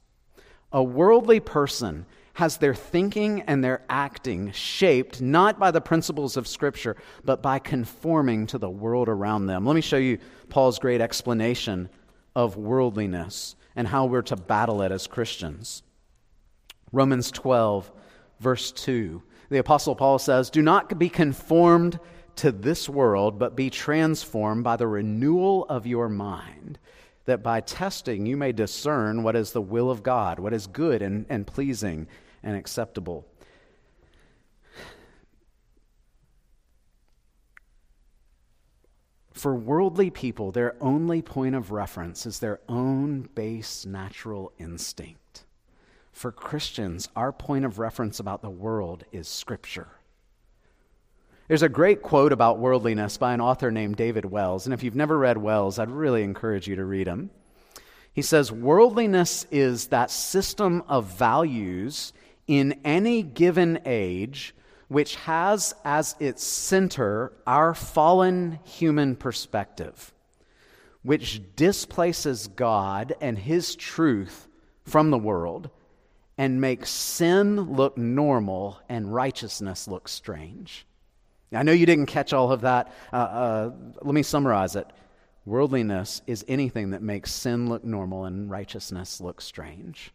[0.72, 6.46] A worldly person has their thinking and their acting shaped not by the principles of
[6.46, 9.66] Scripture, but by conforming to the world around them.
[9.66, 11.88] Let me show you Paul's great explanation
[12.36, 15.82] of worldliness and how we're to battle it as Christians.
[16.92, 17.90] Romans 12,
[18.40, 19.22] verse 2.
[19.50, 21.98] The Apostle Paul says, Do not be conformed
[22.38, 26.78] to this world, but be transformed by the renewal of your mind,
[27.24, 31.02] that by testing you may discern what is the will of God, what is good
[31.02, 32.06] and, and pleasing
[32.42, 33.26] and acceptable.
[39.32, 45.44] For worldly people, their only point of reference is their own base natural instinct.
[46.12, 49.97] For Christians, our point of reference about the world is Scripture.
[51.48, 54.94] There's a great quote about worldliness by an author named David Wells, and if you've
[54.94, 57.30] never read Wells, I'd really encourage you to read him.
[58.12, 62.12] He says, Worldliness is that system of values
[62.46, 64.54] in any given age
[64.88, 70.12] which has as its center our fallen human perspective,
[71.02, 74.48] which displaces God and His truth
[74.84, 75.70] from the world
[76.36, 80.84] and makes sin look normal and righteousness look strange.
[81.52, 82.92] I know you didn't catch all of that.
[83.12, 83.70] Uh, uh,
[84.02, 84.86] let me summarize it.
[85.46, 90.12] Worldliness is anything that makes sin look normal and righteousness look strange.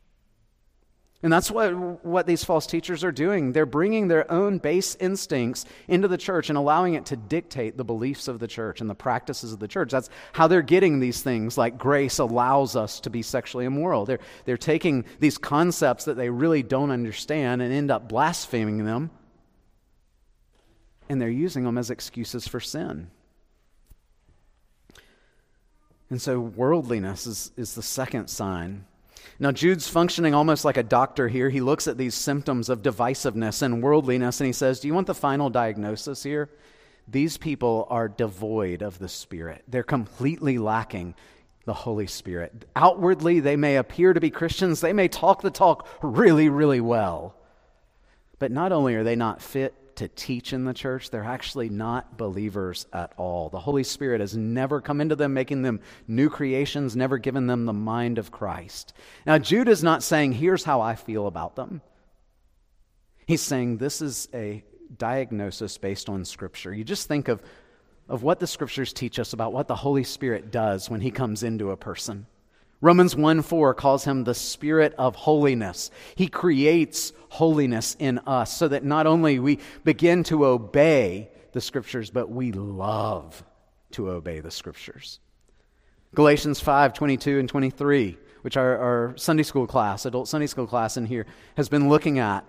[1.24, 1.72] And that's what,
[2.06, 3.54] what these false teachers are doing.
[3.54, 7.86] They're bringing their own base instincts into the church and allowing it to dictate the
[7.86, 9.92] beliefs of the church and the practices of the church.
[9.92, 14.06] That's how they're getting these things like grace allows us to be sexually immoral.
[14.06, 19.10] They're, they're taking these concepts that they really don't understand and end up blaspheming them,
[21.10, 23.10] and they're using them as excuses for sin.
[26.10, 28.86] And so, worldliness is, is the second sign
[29.40, 31.50] now, Jude's functioning almost like a doctor here.
[31.50, 35.08] He looks at these symptoms of divisiveness and worldliness and he says, Do you want
[35.08, 36.50] the final diagnosis here?
[37.08, 39.64] These people are devoid of the Spirit.
[39.68, 41.16] They're completely lacking
[41.66, 42.66] the Holy Spirit.
[42.76, 47.36] Outwardly, they may appear to be Christians, they may talk the talk really, really well.
[48.40, 52.18] But not only are they not fit to teach in the church, they're actually not
[52.18, 53.50] believers at all.
[53.50, 57.66] The Holy Spirit has never come into them, making them new creations, never given them
[57.66, 58.94] the mind of Christ.
[59.26, 61.82] Now, Jude is not saying, here's how I feel about them.
[63.26, 64.64] He's saying this is a
[64.98, 66.74] diagnosis based on Scripture.
[66.74, 67.42] You just think of,
[68.10, 71.44] of what the Scriptures teach us about what the Holy Spirit does when He comes
[71.44, 72.26] into a person.
[72.84, 75.90] Romans 1 4 calls him the Spirit of holiness.
[76.16, 82.10] He creates holiness in us so that not only we begin to obey the Scriptures,
[82.10, 83.42] but we love
[83.92, 85.22] to obey the Scriptures.
[86.14, 90.98] Galatians 5 22 and 23, which our, our Sunday school class, adult Sunday school class
[90.98, 92.44] in here, has been looking at.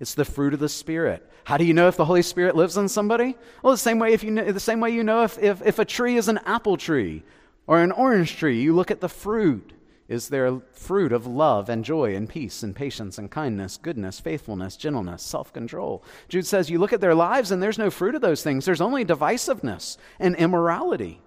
[0.00, 1.24] It's the fruit of the Spirit.
[1.44, 3.36] How do you know if the Holy Spirit lives in somebody?
[3.62, 5.78] Well, the same way, if you know, the same way you know if, if, if
[5.78, 7.22] a tree is an apple tree
[7.68, 9.74] or an orange tree, you look at the fruit.
[10.08, 14.74] Is there fruit of love and joy and peace and patience and kindness, goodness, faithfulness,
[14.74, 16.02] gentleness, self control?
[16.30, 18.64] Jude says you look at their lives and there's no fruit of those things.
[18.64, 21.20] There's only divisiveness and immorality.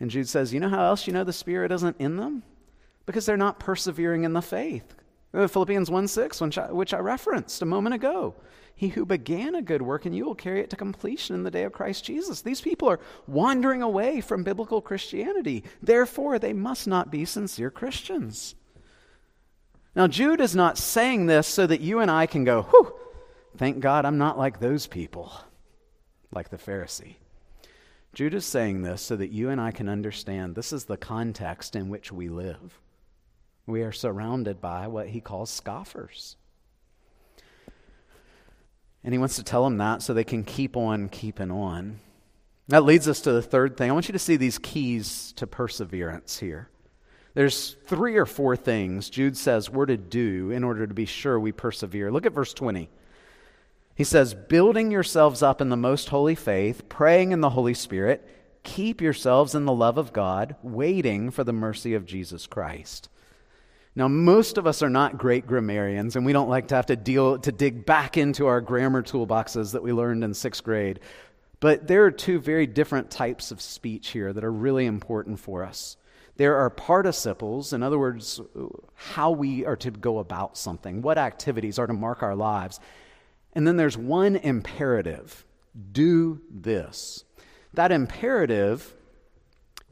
[0.00, 2.44] And Jude says, You know how else you know the Spirit isn't in them?
[3.04, 4.96] Because they're not persevering in the faith.
[5.34, 8.34] Uh, Philippians 1 6, which I referenced a moment ago.
[8.78, 11.50] He who began a good work in you will carry it to completion in the
[11.50, 12.42] day of Christ Jesus.
[12.42, 15.64] These people are wandering away from biblical Christianity.
[15.82, 18.54] Therefore, they must not be sincere Christians.
[19.94, 22.92] Now, Jude is not saying this so that you and I can go, whew,
[23.56, 25.32] thank God I'm not like those people,
[26.30, 27.14] like the Pharisee.
[28.12, 31.74] Jude is saying this so that you and I can understand this is the context
[31.74, 32.78] in which we live.
[33.66, 36.36] We are surrounded by what he calls scoffers.
[39.06, 42.00] And he wants to tell them that so they can keep on keeping on.
[42.66, 43.88] That leads us to the third thing.
[43.88, 46.68] I want you to see these keys to perseverance here.
[47.34, 51.38] There's three or four things Jude says we're to do in order to be sure
[51.38, 52.10] we persevere.
[52.10, 52.88] Look at verse 20.
[53.94, 58.28] He says, Building yourselves up in the most holy faith, praying in the Holy Spirit,
[58.64, 63.08] keep yourselves in the love of God, waiting for the mercy of Jesus Christ.
[63.96, 66.96] Now, most of us are not great grammarians, and we don't like to have to
[66.96, 71.00] deal to dig back into our grammar toolboxes that we learned in sixth grade.
[71.60, 75.64] But there are two very different types of speech here that are really important for
[75.64, 75.96] us.
[76.36, 78.38] There are participles, in other words,
[78.94, 82.78] how we are to go about something, what activities are to mark our lives.
[83.54, 85.46] And then there's one imperative
[85.92, 87.24] do this.
[87.72, 88.94] That imperative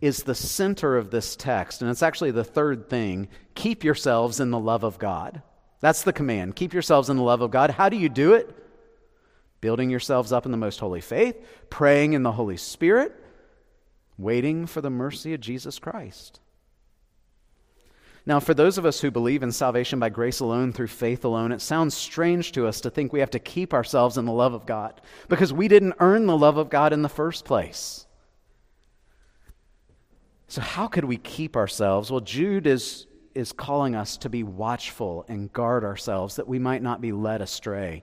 [0.01, 4.51] is the center of this text, and it's actually the third thing keep yourselves in
[4.51, 5.43] the love of God.
[5.81, 6.57] That's the command.
[6.57, 7.71] Keep yourselves in the love of God.
[7.71, 8.55] How do you do it?
[9.61, 11.37] Building yourselves up in the most holy faith,
[11.71, 13.15] praying in the Holy Spirit,
[14.19, 16.41] waiting for the mercy of Jesus Christ.
[18.27, 21.53] Now, for those of us who believe in salvation by grace alone, through faith alone,
[21.53, 24.55] it sounds strange to us to think we have to keep ourselves in the love
[24.55, 28.04] of God because we didn't earn the love of God in the first place.
[30.49, 32.11] So, how could we keep ourselves?
[32.11, 36.83] Well, Jude is, is calling us to be watchful and guard ourselves that we might
[36.83, 38.03] not be led astray.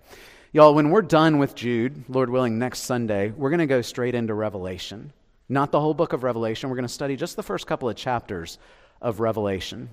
[0.51, 4.15] Y'all, when we're done with Jude, Lord willing, next Sunday, we're going to go straight
[4.15, 5.13] into Revelation.
[5.47, 6.69] Not the whole book of Revelation.
[6.69, 8.57] We're going to study just the first couple of chapters
[9.01, 9.89] of Revelation.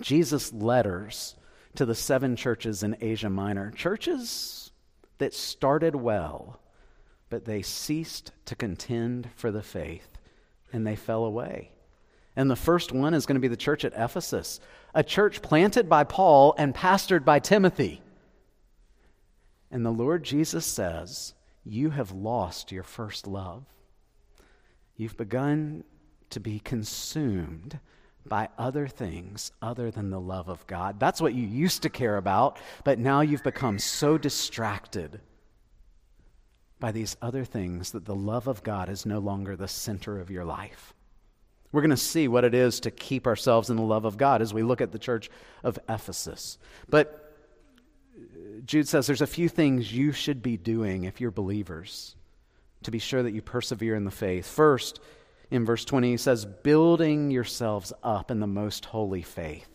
[0.00, 1.36] Jesus' letters
[1.76, 4.72] to the seven churches in Asia Minor, churches
[5.18, 6.60] that started well,
[7.30, 10.13] but they ceased to contend for the faith
[10.74, 11.70] and they fell away.
[12.34, 14.58] And the first one is going to be the church at Ephesus,
[14.92, 18.02] a church planted by Paul and pastored by Timothy.
[19.70, 21.34] And the Lord Jesus says,
[21.64, 23.64] You have lost your first love.
[24.96, 25.84] You've begun
[26.30, 27.78] to be consumed
[28.26, 30.98] by other things other than the love of God.
[30.98, 35.20] That's what you used to care about, but now you've become so distracted
[36.84, 40.30] by these other things that the love of God is no longer the center of
[40.30, 40.92] your life.
[41.72, 44.42] We're going to see what it is to keep ourselves in the love of God
[44.42, 45.30] as we look at the church
[45.62, 46.58] of Ephesus.
[46.90, 47.34] But
[48.14, 52.16] uh, Jude says there's a few things you should be doing if you're believers
[52.82, 54.46] to be sure that you persevere in the faith.
[54.46, 55.00] First,
[55.50, 59.73] in verse 20, he says, building yourselves up in the most holy faith.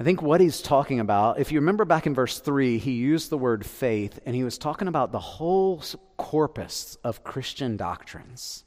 [0.00, 3.30] I think what he's talking about, if you remember back in verse 3, he used
[3.30, 5.82] the word faith, and he was talking about the whole
[6.16, 8.64] corpus of Christian doctrines.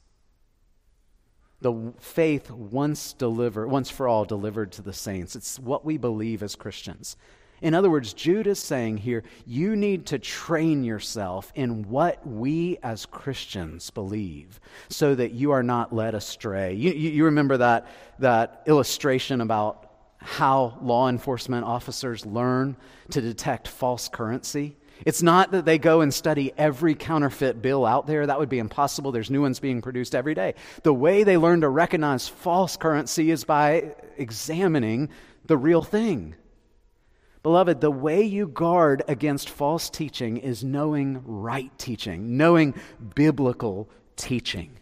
[1.60, 5.34] The faith once delivered, once for all delivered to the saints.
[5.34, 7.16] It's what we believe as Christians.
[7.62, 12.78] In other words, Jude is saying here, you need to train yourself in what we
[12.82, 14.60] as Christians believe
[14.90, 16.74] so that you are not led astray.
[16.74, 17.86] You, you, you remember that,
[18.18, 19.85] that illustration about
[20.18, 22.76] how law enforcement officers learn
[23.10, 24.76] to detect false currency?
[25.04, 28.26] It's not that they go and study every counterfeit bill out there.
[28.26, 29.12] That would be impossible.
[29.12, 30.54] There's new ones being produced every day.
[30.84, 35.10] The way they learn to recognize false currency is by examining
[35.44, 36.34] the real thing.
[37.42, 42.74] Beloved, the way you guard against false teaching is knowing right teaching, knowing
[43.14, 44.78] biblical teaching.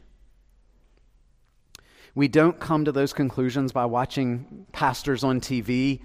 [2.15, 6.01] We don't come to those conclusions by watching pastors on TV.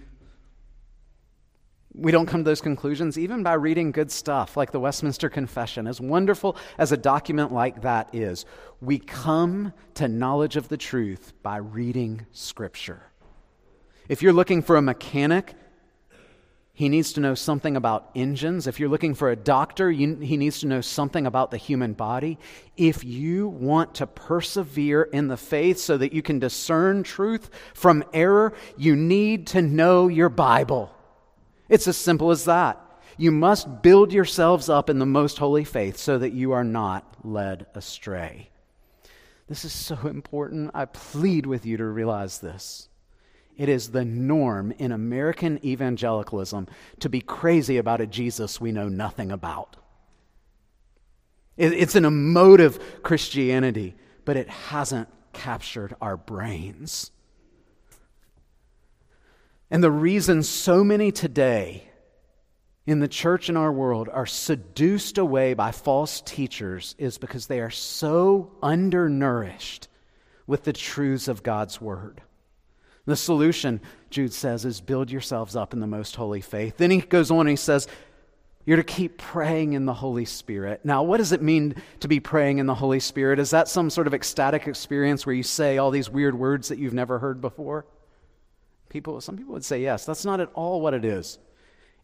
[1.93, 5.85] We don't come to those conclusions even by reading good stuff like the Westminster Confession.
[5.85, 8.45] As wonderful as a document like that is,
[8.81, 13.03] we come to knowledge of the truth by reading Scripture.
[14.07, 15.53] If you're looking for a mechanic,
[16.79, 18.65] he needs to know something about engines.
[18.65, 21.91] If you're looking for a doctor, you, he needs to know something about the human
[21.91, 22.39] body.
[22.77, 28.05] If you want to persevere in the faith so that you can discern truth from
[28.13, 30.89] error, you need to know your Bible.
[31.67, 32.79] It's as simple as that.
[33.17, 37.03] You must build yourselves up in the most holy faith so that you are not
[37.25, 38.51] led astray.
[39.49, 40.71] This is so important.
[40.73, 42.88] I plead with you to realize this.
[43.59, 46.67] It is the norm in American evangelicalism
[47.01, 49.75] to be crazy about a Jesus we know nothing about.
[51.57, 57.11] It's an emotive Christianity, but it hasn't captured our brains.
[59.69, 61.83] And the reason so many today
[62.87, 67.59] in the church in our world are seduced away by false teachers is because they
[67.59, 69.89] are so undernourished
[70.47, 72.21] with the truths of God's Word.
[73.05, 76.77] The solution, Jude says, is build yourselves up in the most holy faith.
[76.77, 77.87] Then he goes on and he says,
[78.65, 80.81] You're to keep praying in the Holy Spirit.
[80.83, 83.39] Now, what does it mean to be praying in the Holy Spirit?
[83.39, 86.79] Is that some sort of ecstatic experience where you say all these weird words that
[86.79, 87.85] you've never heard before?
[88.89, 90.05] People, some people would say yes.
[90.05, 91.39] That's not at all what it is.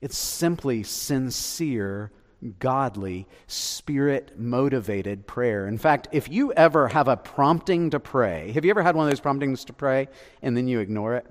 [0.02, 2.12] It's simply sincere
[2.60, 5.68] godly, spirit motivated prayer.
[5.68, 9.08] In fact, if you ever have a prompting to pray, have you ever had one
[9.08, 10.08] of those promptings to pray
[10.41, 11.26] and then you ignore it?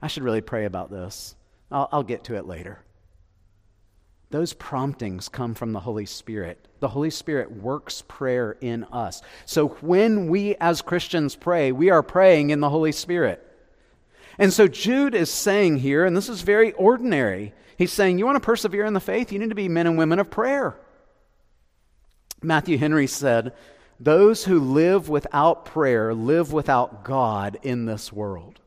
[0.00, 1.34] I should really pray about this.
[1.70, 2.80] I'll, I'll get to it later.
[4.30, 6.66] Those promptings come from the Holy Spirit.
[6.80, 9.22] The Holy Spirit works prayer in us.
[9.46, 13.48] So when we as Christians pray, we are praying in the Holy Spirit.
[14.38, 18.36] And so Jude is saying here, and this is very ordinary, He's saying, You want
[18.36, 19.32] to persevere in the faith?
[19.32, 20.76] You need to be men and women of prayer.
[22.42, 23.52] Matthew Henry said,
[23.98, 28.60] Those who live without prayer live without God in this world.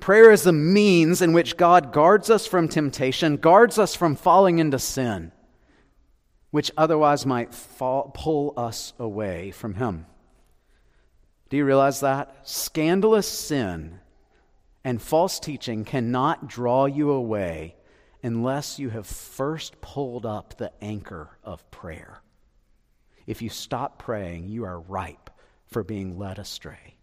[0.00, 4.58] Prayer is the means in which God guards us from temptation, guards us from falling
[4.58, 5.30] into sin,
[6.50, 10.06] which otherwise might fall, pull us away from Him.
[11.50, 12.36] Do you realize that?
[12.44, 13.98] Scandalous sin
[14.84, 17.76] and false teaching cannot draw you away
[18.22, 22.22] unless you have first pulled up the anchor of prayer.
[23.26, 25.30] If you stop praying, you are ripe
[25.66, 26.96] for being led astray.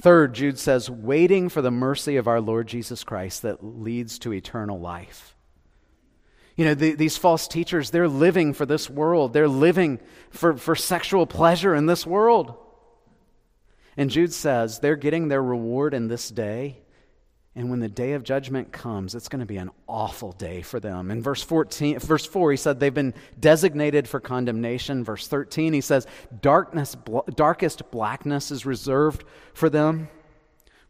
[0.00, 4.32] Third, Jude says, waiting for the mercy of our Lord Jesus Christ that leads to
[4.32, 5.36] eternal life.
[6.60, 9.32] You know, the, these false teachers, they're living for this world.
[9.32, 9.98] They're living
[10.28, 12.54] for, for sexual pleasure in this world.
[13.96, 16.82] And Jude says they're getting their reward in this day.
[17.56, 20.78] And when the day of judgment comes, it's going to be an awful day for
[20.78, 21.10] them.
[21.10, 25.02] In verse 14, verse 4, he said they've been designated for condemnation.
[25.02, 26.06] Verse 13, he says
[26.42, 26.94] darkness,
[27.36, 30.10] darkest blackness is reserved for them.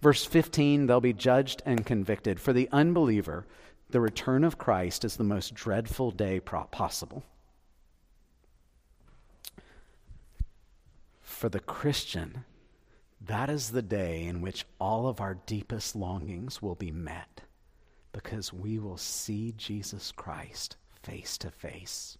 [0.02, 2.40] Verse 15, they'll be judged and convicted.
[2.40, 3.46] For the unbeliever,
[3.93, 7.24] the return of Christ is the most dreadful day possible.
[11.20, 12.45] For the Christian,
[13.20, 17.43] that is the day in which all of our deepest longings will be met
[18.12, 22.18] because we will see Jesus Christ face to face.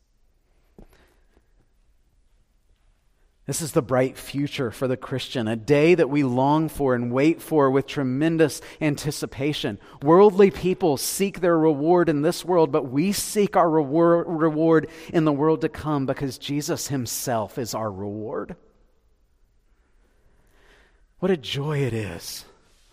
[3.47, 7.11] This is the bright future for the Christian, a day that we long for and
[7.11, 9.79] wait for with tremendous anticipation.
[10.03, 15.33] Worldly people seek their reward in this world, but we seek our reward in the
[15.33, 18.57] world to come because Jesus himself is our reward.
[21.19, 22.45] What a joy it is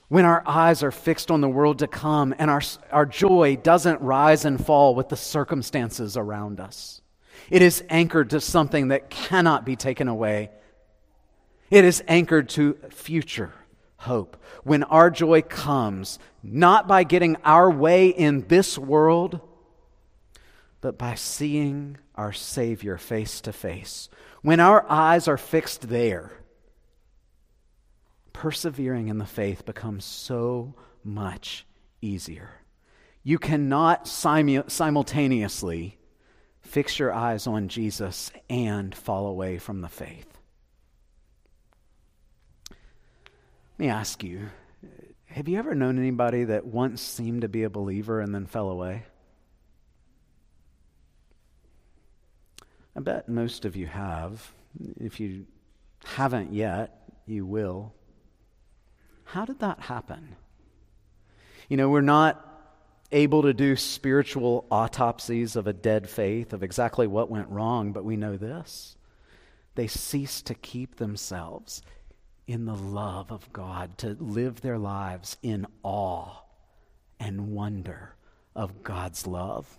[0.07, 4.01] when our eyes are fixed on the world to come and our, our joy doesn't
[4.01, 7.01] rise and fall with the circumstances around us.
[7.49, 10.51] It is anchored to something that cannot be taken away.
[11.69, 13.53] It is anchored to future
[13.97, 14.37] hope.
[14.63, 19.41] When our joy comes, not by getting our way in this world,
[20.81, 24.09] but by seeing our Savior face to face.
[24.41, 26.31] When our eyes are fixed there,
[28.33, 31.65] persevering in the faith becomes so much
[32.01, 32.49] easier.
[33.23, 35.96] You cannot simultaneously
[36.68, 40.28] fix your eyes on Jesus and fall away from the faith.
[42.70, 44.49] Let me ask you
[45.28, 48.70] have you ever known anybody that once seemed to be a believer and then fell
[48.70, 49.03] away?
[52.95, 54.51] I bet most of you have.
[54.99, 55.45] If you
[56.03, 57.93] haven't yet, you will.
[59.26, 60.36] How did that happen?
[61.70, 62.56] You know, we're not
[63.11, 68.05] able to do spiritual autopsies of a dead faith, of exactly what went wrong, but
[68.05, 68.95] we know this.
[69.75, 71.81] They cease to keep themselves
[72.47, 76.41] in the love of God, to live their lives in awe
[77.19, 78.15] and wonder
[78.55, 79.77] of God's love.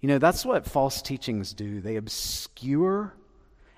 [0.00, 1.80] You know, that's what false teachings do.
[1.80, 3.14] They obscure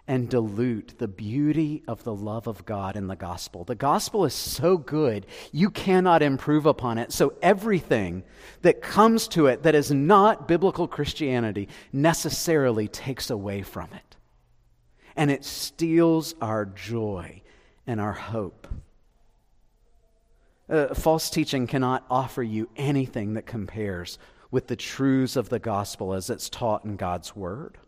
[0.06, 3.64] and dilute the beauty of the love of God in the gospel.
[3.64, 7.10] The gospel is so good, you cannot improve upon it.
[7.10, 8.22] So everything
[8.62, 14.16] that comes to it that is not biblical Christianity necessarily takes away from it.
[15.16, 17.42] And it steals our joy
[17.86, 18.66] and our hope.
[20.68, 24.18] Uh, false teaching cannot offer you anything that compares
[24.50, 27.78] with the truths of the gospel as it's taught in God's word.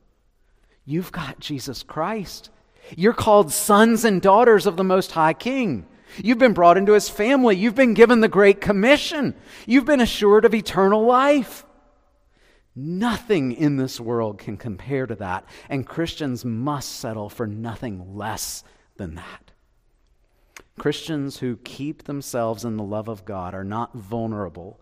[0.87, 2.51] You've got Jesus Christ.
[2.97, 5.87] You're called sons and daughters of the Most High King.
[6.22, 7.57] You've been brought into his family.
[7.57, 9.34] You've been given the Great Commission.
[9.66, 11.66] You've been assured of eternal life.
[12.76, 18.62] Nothing in this world can compare to that, and Christians must settle for nothing less
[18.97, 19.51] than that.
[20.78, 24.78] Christians who keep themselves in the love of God are not vulnerable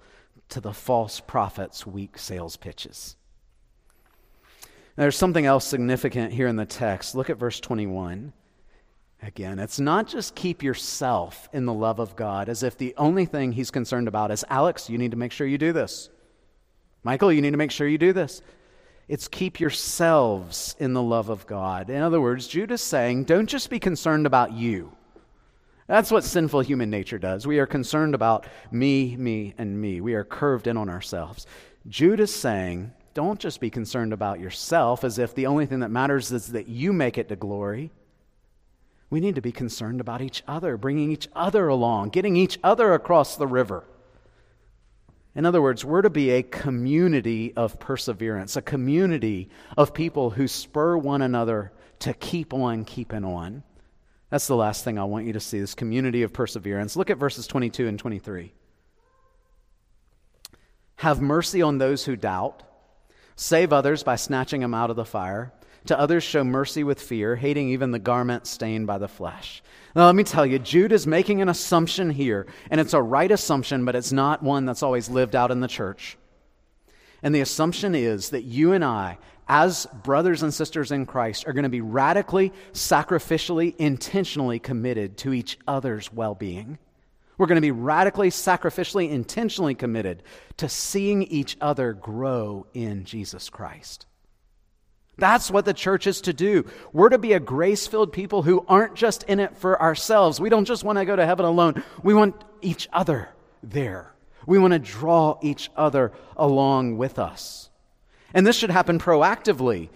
[0.49, 3.17] to the false prophet's weak sales pitches.
[4.97, 7.15] There's something else significant here in the text.
[7.15, 8.33] Look at verse 21.
[9.23, 13.25] Again, it's not just keep yourself in the love of God as if the only
[13.25, 16.11] thing he's concerned about is Alex, you need to make sure you do this.
[17.03, 18.43] Michael, you need to make sure you do this.
[19.09, 21.91] It's keep yourselves in the love of God.
[21.91, 24.93] In other words, Jude is saying, don't just be concerned about you.
[25.87, 27.47] That's what sinful human nature does.
[27.47, 30.01] We are concerned about me, me, and me.
[30.01, 31.47] We are curved in on ourselves.
[31.89, 35.91] Jude is saying, don't just be concerned about yourself as if the only thing that
[35.91, 37.91] matters is that you make it to glory.
[39.09, 42.93] We need to be concerned about each other, bringing each other along, getting each other
[42.93, 43.85] across the river.
[45.37, 50.47] In other words, we're to be a community of perseverance, a community of people who
[50.47, 53.63] spur one another to keep on keeping on.
[54.31, 56.97] That's the last thing I want you to see this community of perseverance.
[56.97, 58.53] Look at verses 22 and 23.
[60.97, 62.63] Have mercy on those who doubt,
[63.37, 65.53] save others by snatching them out of the fire.
[65.87, 69.63] To others, show mercy with fear, hating even the garment stained by the flesh.
[69.95, 73.31] Now, let me tell you, Jude is making an assumption here, and it's a right
[73.31, 76.17] assumption, but it's not one that's always lived out in the church.
[77.23, 79.19] And the assumption is that you and I
[79.49, 85.33] as brothers and sisters in Christ, are going to be radically, sacrificially, intentionally committed to
[85.33, 86.79] each other's well being.
[87.37, 90.23] We're going to be radically, sacrificially, intentionally committed
[90.59, 94.07] to seeing each other grow in Jesus Christ.
[95.17, 96.67] That's what the church is to do.
[96.93, 100.41] We're to be a grace filled people who aren't just in it for ourselves.
[100.41, 103.29] We don't just want to go to heaven alone, we want each other
[103.63, 104.13] there.
[104.47, 107.71] We want to draw each other along with us.
[108.35, 109.89] And this should happen proactively.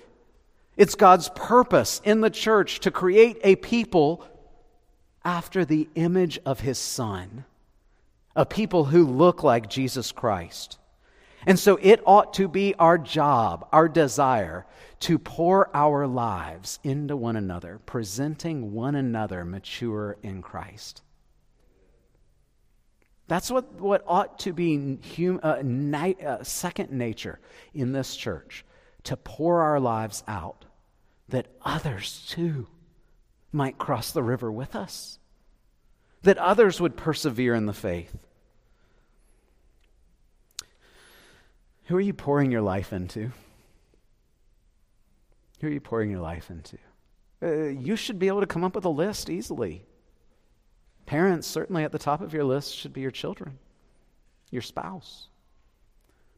[0.76, 4.24] It's God's purpose in the church to create a people
[5.28, 7.44] after the image of his Son,
[8.34, 10.78] a people who look like Jesus Christ.
[11.46, 14.64] And so it ought to be our job, our desire,
[15.00, 21.02] to pour our lives into one another, presenting one another mature in Christ.
[23.26, 27.38] That's what, what ought to be hum, uh, uh, second nature
[27.74, 28.64] in this church
[29.02, 30.64] to pour our lives out
[31.28, 32.66] that others too
[33.52, 35.17] might cross the river with us,
[36.22, 38.16] that others would persevere in the faith.
[41.84, 43.30] Who are you pouring your life into?
[45.60, 46.78] Who are you pouring your life into?
[47.42, 49.84] Uh, you should be able to come up with a list easily.
[51.06, 53.58] Parents, certainly at the top of your list should be your children,
[54.50, 55.28] your spouse.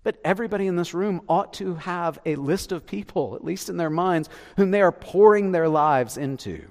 [0.03, 3.77] But everybody in this room ought to have a list of people, at least in
[3.77, 6.71] their minds, whom they are pouring their lives into.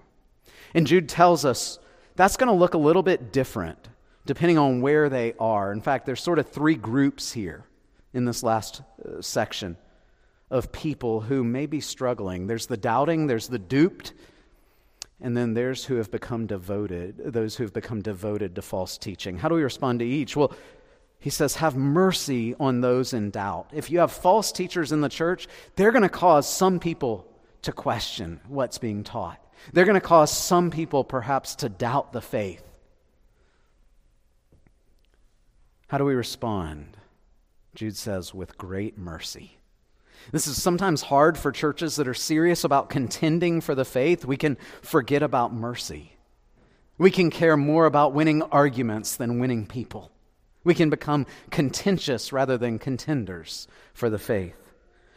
[0.73, 1.79] And Jude tells us
[2.19, 3.87] that's going to look a little bit different
[4.25, 5.71] depending on where they are.
[5.71, 7.63] In fact, there's sort of three groups here
[8.13, 9.77] in this last uh, section
[10.51, 12.45] of people who may be struggling.
[12.45, 14.11] There's the doubting, there's the duped,
[15.21, 19.37] and then there's who have become devoted, those who have become devoted to false teaching.
[19.37, 20.35] How do we respond to each?
[20.35, 20.51] Well,
[21.19, 23.69] he says, Have mercy on those in doubt.
[23.71, 25.47] If you have false teachers in the church,
[25.77, 27.25] they're going to cause some people
[27.61, 29.41] to question what's being taught.
[29.73, 32.63] They're going to cause some people perhaps to doubt the faith.
[35.87, 36.97] How do we respond?
[37.75, 39.57] Jude says, with great mercy.
[40.31, 44.25] This is sometimes hard for churches that are serious about contending for the faith.
[44.25, 46.13] We can forget about mercy.
[46.97, 50.11] We can care more about winning arguments than winning people.
[50.63, 54.55] We can become contentious rather than contenders for the faith.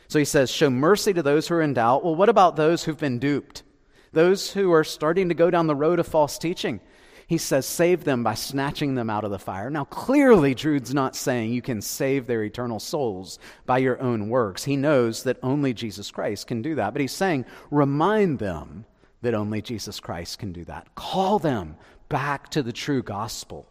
[0.08, 2.04] So he says, Show mercy to those who are in doubt.
[2.04, 3.64] Well, what about those who've been duped?
[4.12, 6.80] Those who are starting to go down the road of false teaching?
[7.26, 9.70] He says, Save them by snatching them out of the fire.
[9.70, 14.64] Now, clearly, Jude's not saying you can save their eternal souls by your own works.
[14.64, 16.92] He knows that only Jesus Christ can do that.
[16.92, 18.84] But he's saying, Remind them
[19.22, 20.94] that only Jesus Christ can do that.
[20.94, 21.76] Call them
[22.08, 23.66] back to the true gospel.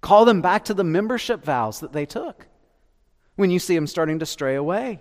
[0.00, 2.46] Call them back to the membership vows that they took
[3.36, 5.00] when you see them starting to stray away.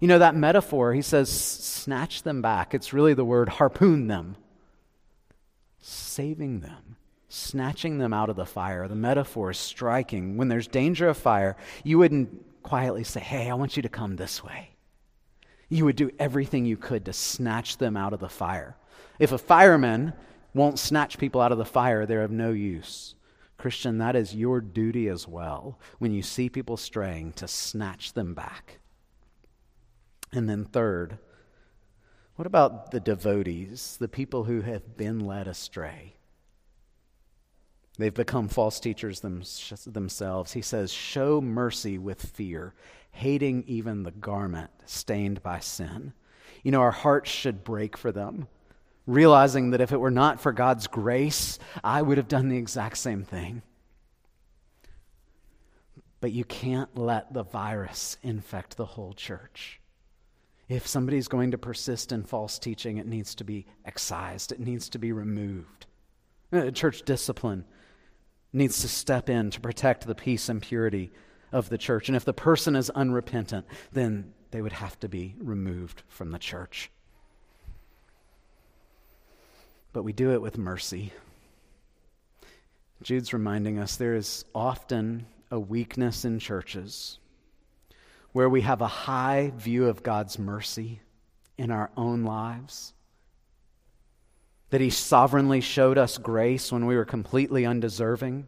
[0.00, 2.74] You know, that metaphor, he says, snatch them back.
[2.74, 4.36] It's really the word harpoon them,
[5.80, 6.96] saving them,
[7.28, 8.88] snatching them out of the fire.
[8.88, 10.36] The metaphor is striking.
[10.36, 14.16] When there's danger of fire, you wouldn't quietly say, Hey, I want you to come
[14.16, 14.70] this way.
[15.68, 18.76] You would do everything you could to snatch them out of the fire.
[19.18, 20.12] If a fireman
[20.54, 23.14] won't snatch people out of the fire, they're of no use.
[23.58, 28.34] Christian, that is your duty as well when you see people straying to snatch them
[28.34, 28.78] back.
[30.36, 31.18] And then, third,
[32.36, 36.14] what about the devotees, the people who have been led astray?
[37.96, 39.42] They've become false teachers them,
[39.86, 40.52] themselves.
[40.52, 42.74] He says, Show mercy with fear,
[43.12, 46.12] hating even the garment stained by sin.
[46.62, 48.46] You know, our hearts should break for them
[49.06, 52.98] realizing that if it were not for God's grace, I would have done the exact
[52.98, 53.62] same thing.
[56.20, 59.80] But you can't let the virus infect the whole church.
[60.68, 64.88] If somebody's going to persist in false teaching, it needs to be excised, it needs
[64.90, 65.86] to be removed.
[66.52, 67.64] Uh, church discipline
[68.52, 71.12] needs to step in to protect the peace and purity
[71.52, 72.08] of the church.
[72.08, 76.38] And if the person is unrepentant, then they would have to be removed from the
[76.38, 76.90] church
[79.96, 81.10] but we do it with mercy.
[83.02, 87.18] Jude's reminding us there is often a weakness in churches
[88.36, 91.00] where we have a high view of God's mercy
[91.56, 92.92] in our own lives.
[94.68, 98.46] That He sovereignly showed us grace when we were completely undeserving,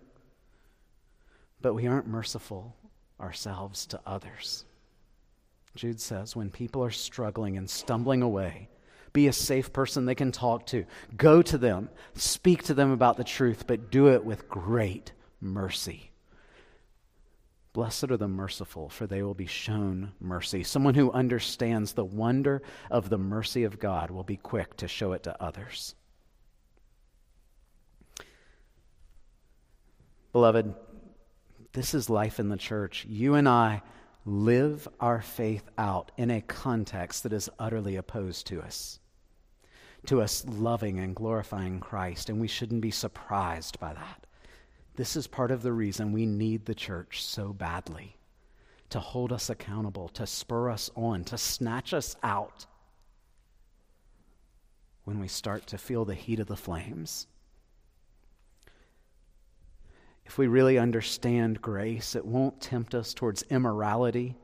[1.63, 2.77] but we aren't merciful
[3.19, 4.67] ourselves to others.
[5.75, 8.69] Jude says when people are struggling and stumbling away,
[9.15, 10.85] be a safe person they can talk to.
[11.17, 16.08] Go to them, speak to them about the truth, but do it with great mercy.
[17.73, 20.65] Blessed are the merciful, for they will be shown mercy.
[20.65, 25.13] Someone who understands the wonder of the mercy of God will be quick to show
[25.13, 25.95] it to others.
[30.33, 30.75] Beloved,
[31.73, 33.07] this is life in the church.
[33.09, 33.83] You and I
[34.25, 39.01] live our faith out in a context that is utterly opposed to us
[40.07, 44.27] to us loving and glorifying Christ, and we shouldn't be surprised by that.
[44.99, 48.17] This is part of the reason we need the church so badly
[48.91, 52.67] to hold us accountable, to spur us on, to snatch us out
[55.05, 57.29] when we start to feel the heat of the flames.
[60.27, 64.35] If we really understand grace, it won't tempt us towards immorality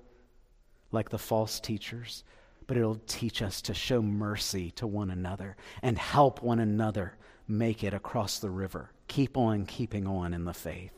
[0.92, 2.22] like the false teachers
[2.68, 7.84] but it'll teach us to show mercy to one another and help one another make
[7.84, 8.93] it across the river.
[9.08, 10.92] Keep on keeping on in the faith.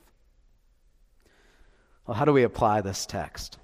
[2.07, 3.59] Well, how do we apply this text?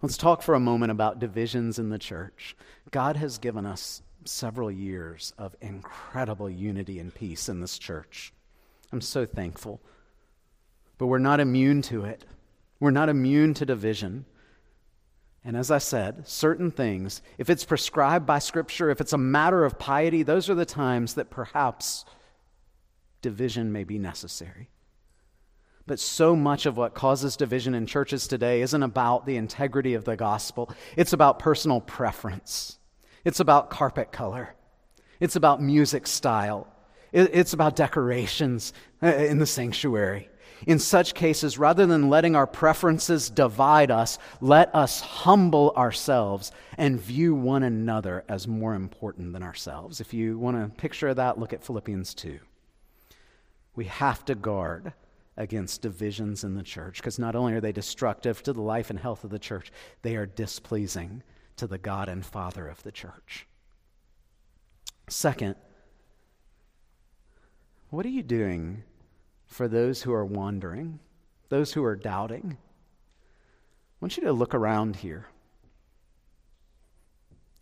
[0.00, 2.56] Let's talk for a moment about divisions in the church.
[2.90, 8.32] God has given us several years of incredible unity and peace in this church.
[8.92, 9.80] I'm so thankful.
[10.98, 12.24] But we're not immune to it.
[12.78, 14.24] We're not immune to division.
[15.44, 19.64] And as I said, certain things, if it's prescribed by Scripture, if it's a matter
[19.64, 22.04] of piety, those are the times that perhaps
[23.22, 24.70] division may be necessary.
[25.86, 30.04] But so much of what causes division in churches today isn't about the integrity of
[30.04, 32.78] the gospel, it's about personal preference,
[33.24, 34.54] it's about carpet color,
[35.18, 36.66] it's about music style,
[37.12, 40.28] It's about decorations uh, in the sanctuary.
[40.66, 47.00] In such cases, rather than letting our preferences divide us, let us humble ourselves and
[47.00, 50.00] view one another as more important than ourselves.
[50.00, 52.38] If you want a picture of that, look at Philippians 2.
[53.74, 54.92] We have to guard
[55.36, 58.98] against divisions in the church because not only are they destructive to the life and
[58.98, 61.22] health of the church, they are displeasing
[61.56, 63.46] to the God and Father of the church.
[65.08, 65.56] Second,
[67.90, 68.84] what are you doing
[69.46, 71.00] for those who are wandering,
[71.48, 72.56] those who are doubting?
[72.56, 75.26] I want you to look around here.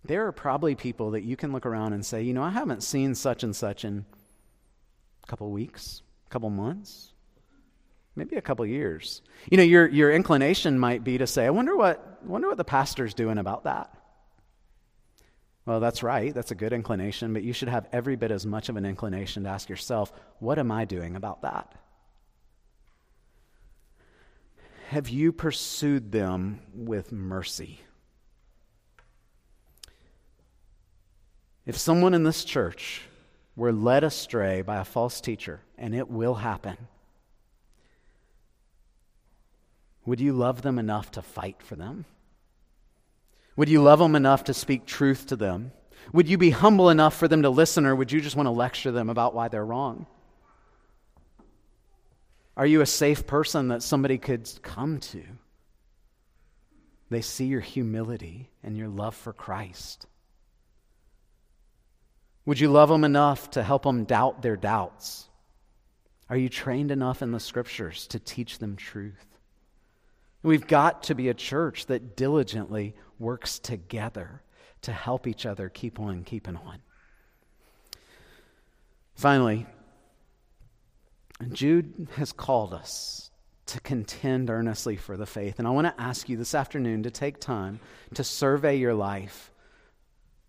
[0.04, 2.82] There are probably people that you can look around and say, you know, I haven't
[2.82, 4.04] seen such and such in
[5.28, 7.12] couple weeks, a couple months,
[8.16, 9.22] maybe a couple years.
[9.50, 12.64] You know, your, your inclination might be to say, I wonder what, wonder what the
[12.64, 13.94] pastor's doing about that.
[15.66, 16.34] Well, that's right.
[16.34, 19.44] That's a good inclination, but you should have every bit as much of an inclination
[19.44, 21.74] to ask yourself, what am I doing about that?
[24.88, 27.82] Have you pursued them with mercy?
[31.66, 33.02] If someone in this church
[33.58, 36.76] were led astray by a false teacher, and it will happen,
[40.06, 42.04] would you love them enough to fight for them?
[43.56, 45.72] Would you love them enough to speak truth to them?
[46.12, 48.52] Would you be humble enough for them to listen, or would you just want to
[48.52, 50.06] lecture them about why they're wrong?
[52.56, 55.24] Are you a safe person that somebody could come to?
[57.10, 60.06] They see your humility and your love for Christ.
[62.48, 65.28] Would you love them enough to help them doubt their doubts?
[66.30, 69.26] Are you trained enough in the scriptures to teach them truth?
[70.42, 74.40] We've got to be a church that diligently works together
[74.80, 76.78] to help each other keep on keeping on.
[79.14, 79.66] Finally,
[81.52, 83.30] Jude has called us
[83.66, 85.58] to contend earnestly for the faith.
[85.58, 87.78] And I want to ask you this afternoon to take time
[88.14, 89.52] to survey your life.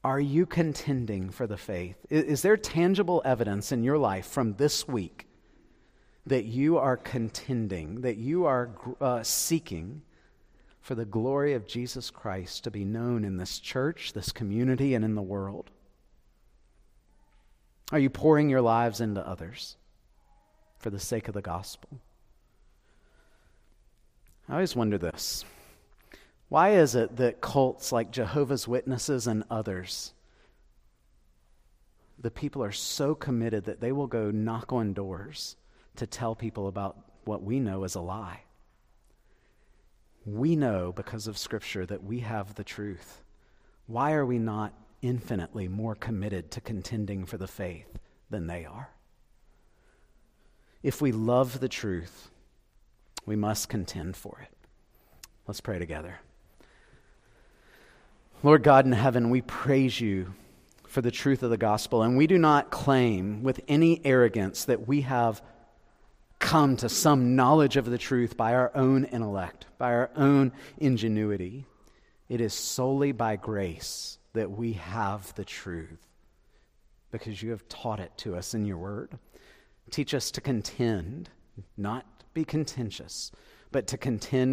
[0.04, 1.97] Are you contending for the faith?
[2.10, 5.28] Is there tangible evidence in your life from this week
[6.26, 8.70] that you are contending, that you are
[9.02, 10.02] uh, seeking
[10.80, 15.04] for the glory of Jesus Christ to be known in this church, this community, and
[15.04, 15.70] in the world?
[17.91, 19.76] Are you pouring your lives into others
[20.78, 22.00] for the sake of the gospel?
[24.47, 25.43] I always wonder this.
[26.50, 30.14] Why is it that cults like Jehovah's Witnesses and others,
[32.18, 35.56] the people are so committed that they will go knock on doors
[35.95, 38.41] to tell people about what we know is a lie?
[40.26, 43.22] We know because of Scripture that we have the truth.
[43.86, 44.74] Why are we not
[45.04, 48.00] infinitely more committed to contending for the faith
[48.32, 48.89] than they are?
[50.82, 52.32] If we love the truth,
[53.26, 54.56] we must contend for it.
[55.45, 56.20] Let's pray together.
[58.41, 60.33] Lord God in heaven, we praise you
[60.87, 64.87] for the truth of the gospel, and we do not claim with any arrogance that
[64.87, 65.41] we have
[66.39, 71.65] come to some knowledge of the truth by our own intellect, by our own ingenuity.
[72.29, 75.99] It is solely by grace that we have the truth
[77.11, 79.19] because you have taught it to us in your word.
[79.91, 81.29] Teach us to contend,
[81.75, 83.33] not be contentious,
[83.73, 84.47] but to contend